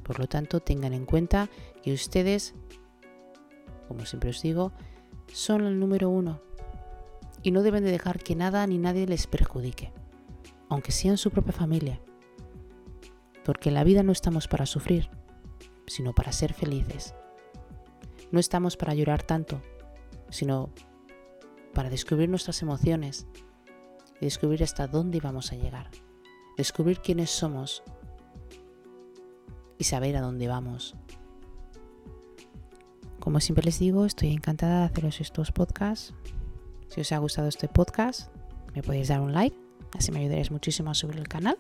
Por 0.04 0.20
lo 0.20 0.28
tanto, 0.28 0.60
tengan 0.60 0.94
en 0.94 1.08
cuenta 1.08 1.50
que 1.82 1.94
ustedes, 1.94 2.54
como 3.88 4.06
siempre 4.06 4.30
os 4.30 4.44
digo, 4.44 4.72
son 5.34 5.66
el 5.66 5.80
número 5.80 6.12
uno 6.12 6.46
y 7.48 7.52
no 7.52 7.64
deben 7.64 7.86
de 7.86 7.92
dejar 7.92 8.20
que 8.20 8.36
nada 8.36 8.68
ni 8.68 8.78
nadie 8.78 9.08
les 9.08 9.26
perjudique, 9.26 9.94
aunque 10.68 10.92
sea 10.92 11.12
en 11.12 11.18
su 11.18 11.32
propia 11.32 11.54
familia. 11.54 12.02
Porque 13.46 13.70
en 13.70 13.76
la 13.76 13.86
vida 13.86 14.04
no 14.04 14.12
estamos 14.12 14.50
para 14.50 14.66
sufrir, 14.66 15.10
sino 15.86 16.14
para 16.14 16.34
ser 16.34 16.54
felices. 16.54 17.16
No 18.34 18.42
estamos 18.42 18.76
para 18.76 18.94
llorar 18.94 19.24
tanto, 19.24 19.62
sino 20.30 20.72
para 21.74 21.90
descubrir 21.90 22.28
nuestras 22.28 22.62
emociones 22.62 23.28
y 24.20 24.26
descubrir 24.26 24.62
hasta 24.62 24.88
dónde 24.88 25.22
vamos 25.22 25.54
a 25.54 25.56
llegar, 25.56 25.90
descubrir 26.58 27.00
quiénes 27.00 27.30
somos 27.30 27.82
y 29.78 29.86
saber 29.86 30.18
a 30.18 30.22
dónde 30.22 30.50
vamos. 30.50 30.98
Como 33.22 33.40
siempre 33.40 33.64
les 33.64 33.80
digo, 33.80 34.04
estoy 34.04 34.34
encantada 34.34 34.80
de 34.80 34.86
haceros 34.88 35.22
estos 35.22 35.54
podcasts. 35.54 36.14
Si 36.90 37.02
os 37.02 37.12
ha 37.12 37.18
gustado 37.18 37.48
este 37.48 37.68
podcast, 37.68 38.32
me 38.74 38.82
podéis 38.82 39.08
dar 39.08 39.22
un 39.22 39.34
like, 39.34 39.58
así 39.98 40.12
me 40.12 40.20
ayudaréis 40.20 40.52
muchísimo 40.52 40.92
a 40.92 40.94
subir 40.94 41.18
el 41.18 41.28
canal 41.28 41.58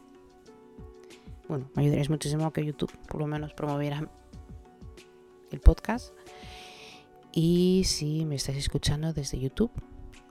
bueno, 1.48 1.70
me 1.76 1.84
ayudaréis 1.84 2.10
muchísimo 2.10 2.52
que 2.52 2.66
YouTube 2.66 2.92
por 3.08 3.22
lo 3.22 3.28
menos 3.28 3.54
promoviera 3.54 4.10
el 5.52 5.60
podcast. 5.62 6.14
Y 7.32 7.84
si 7.86 8.26
me 8.26 8.36
estáis 8.36 8.58
escuchando 8.58 9.14
desde 9.14 9.40
YouTube, 9.40 9.72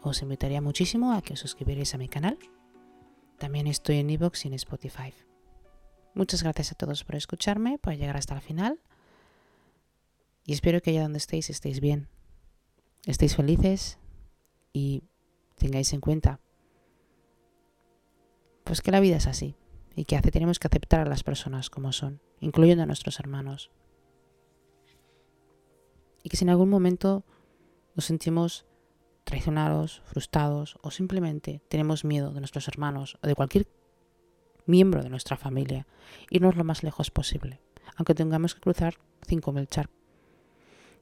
os 0.02 0.22
invitaría 0.22 0.60
muchísimo 0.60 1.12
a 1.12 1.22
que 1.22 1.34
os 1.34 1.40
suscribierais 1.40 1.94
a 1.94 1.98
mi 1.98 2.08
canal. 2.08 2.38
También 3.38 3.66
estoy 3.66 3.98
en 3.98 4.10
Evox 4.10 4.44
y 4.44 4.48
en 4.48 4.54
Spotify. 4.54 5.12
Muchas 6.14 6.42
gracias 6.42 6.72
a 6.72 6.74
todos 6.74 7.04
por 7.04 7.16
escucharme, 7.16 7.78
por 7.78 7.94
llegar 7.94 8.16
hasta 8.16 8.34
el 8.34 8.40
final. 8.40 8.80
Y 10.44 10.52
espero 10.52 10.80
que 10.80 10.90
allá 10.90 11.02
donde 11.02 11.18
estéis 11.18 11.50
estéis 11.50 11.80
bien, 11.80 12.08
estéis 13.06 13.36
felices 13.36 13.98
y 14.76 15.04
tengáis 15.56 15.94
en 15.94 16.02
cuenta 16.02 16.38
pues 18.62 18.82
que 18.82 18.90
la 18.90 19.00
vida 19.00 19.16
es 19.16 19.26
así 19.26 19.56
y 19.94 20.04
que 20.04 20.16
hace, 20.16 20.30
tenemos 20.30 20.58
que 20.58 20.66
aceptar 20.66 21.00
a 21.00 21.08
las 21.08 21.22
personas 21.22 21.70
como 21.70 21.92
son, 21.92 22.20
incluyendo 22.40 22.82
a 22.82 22.86
nuestros 22.86 23.18
hermanos. 23.18 23.70
Y 26.22 26.28
que 26.28 26.36
si 26.36 26.44
en 26.44 26.50
algún 26.50 26.68
momento 26.68 27.24
nos 27.94 28.04
sentimos 28.04 28.66
traicionados, 29.24 30.02
frustrados 30.04 30.76
o 30.82 30.90
simplemente 30.90 31.62
tenemos 31.70 32.04
miedo 32.04 32.32
de 32.34 32.40
nuestros 32.40 32.68
hermanos 32.68 33.16
o 33.22 33.26
de 33.26 33.34
cualquier 33.34 33.66
miembro 34.66 35.02
de 35.02 35.08
nuestra 35.08 35.38
familia, 35.38 35.86
irnos 36.28 36.54
lo 36.54 36.64
más 36.64 36.82
lejos 36.82 37.10
posible, 37.10 37.62
aunque 37.96 38.14
tengamos 38.14 38.54
que 38.54 38.60
cruzar 38.60 38.98
5.000 39.26 39.68
charcos 39.68 39.96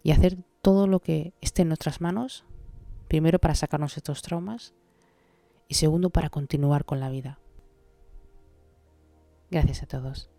y 0.05 0.13
hacer 0.13 0.37
todo 0.63 0.87
lo 0.87 1.01
que 1.01 1.35
esté 1.41 1.63
en 1.63 1.69
nuestras 1.69 2.01
manos, 2.01 2.45
primero 3.15 3.39
para 3.39 3.55
sacarnos 3.55 3.97
estos 3.97 4.23
traumas 4.23 4.75
y 5.69 5.75
segundo 5.75 6.11
para 6.11 6.31
continuar 6.31 6.85
con 6.85 6.99
la 6.99 7.11
vida. 7.11 7.39
Gracias 9.53 9.85
a 9.85 9.87
todos. 9.87 10.34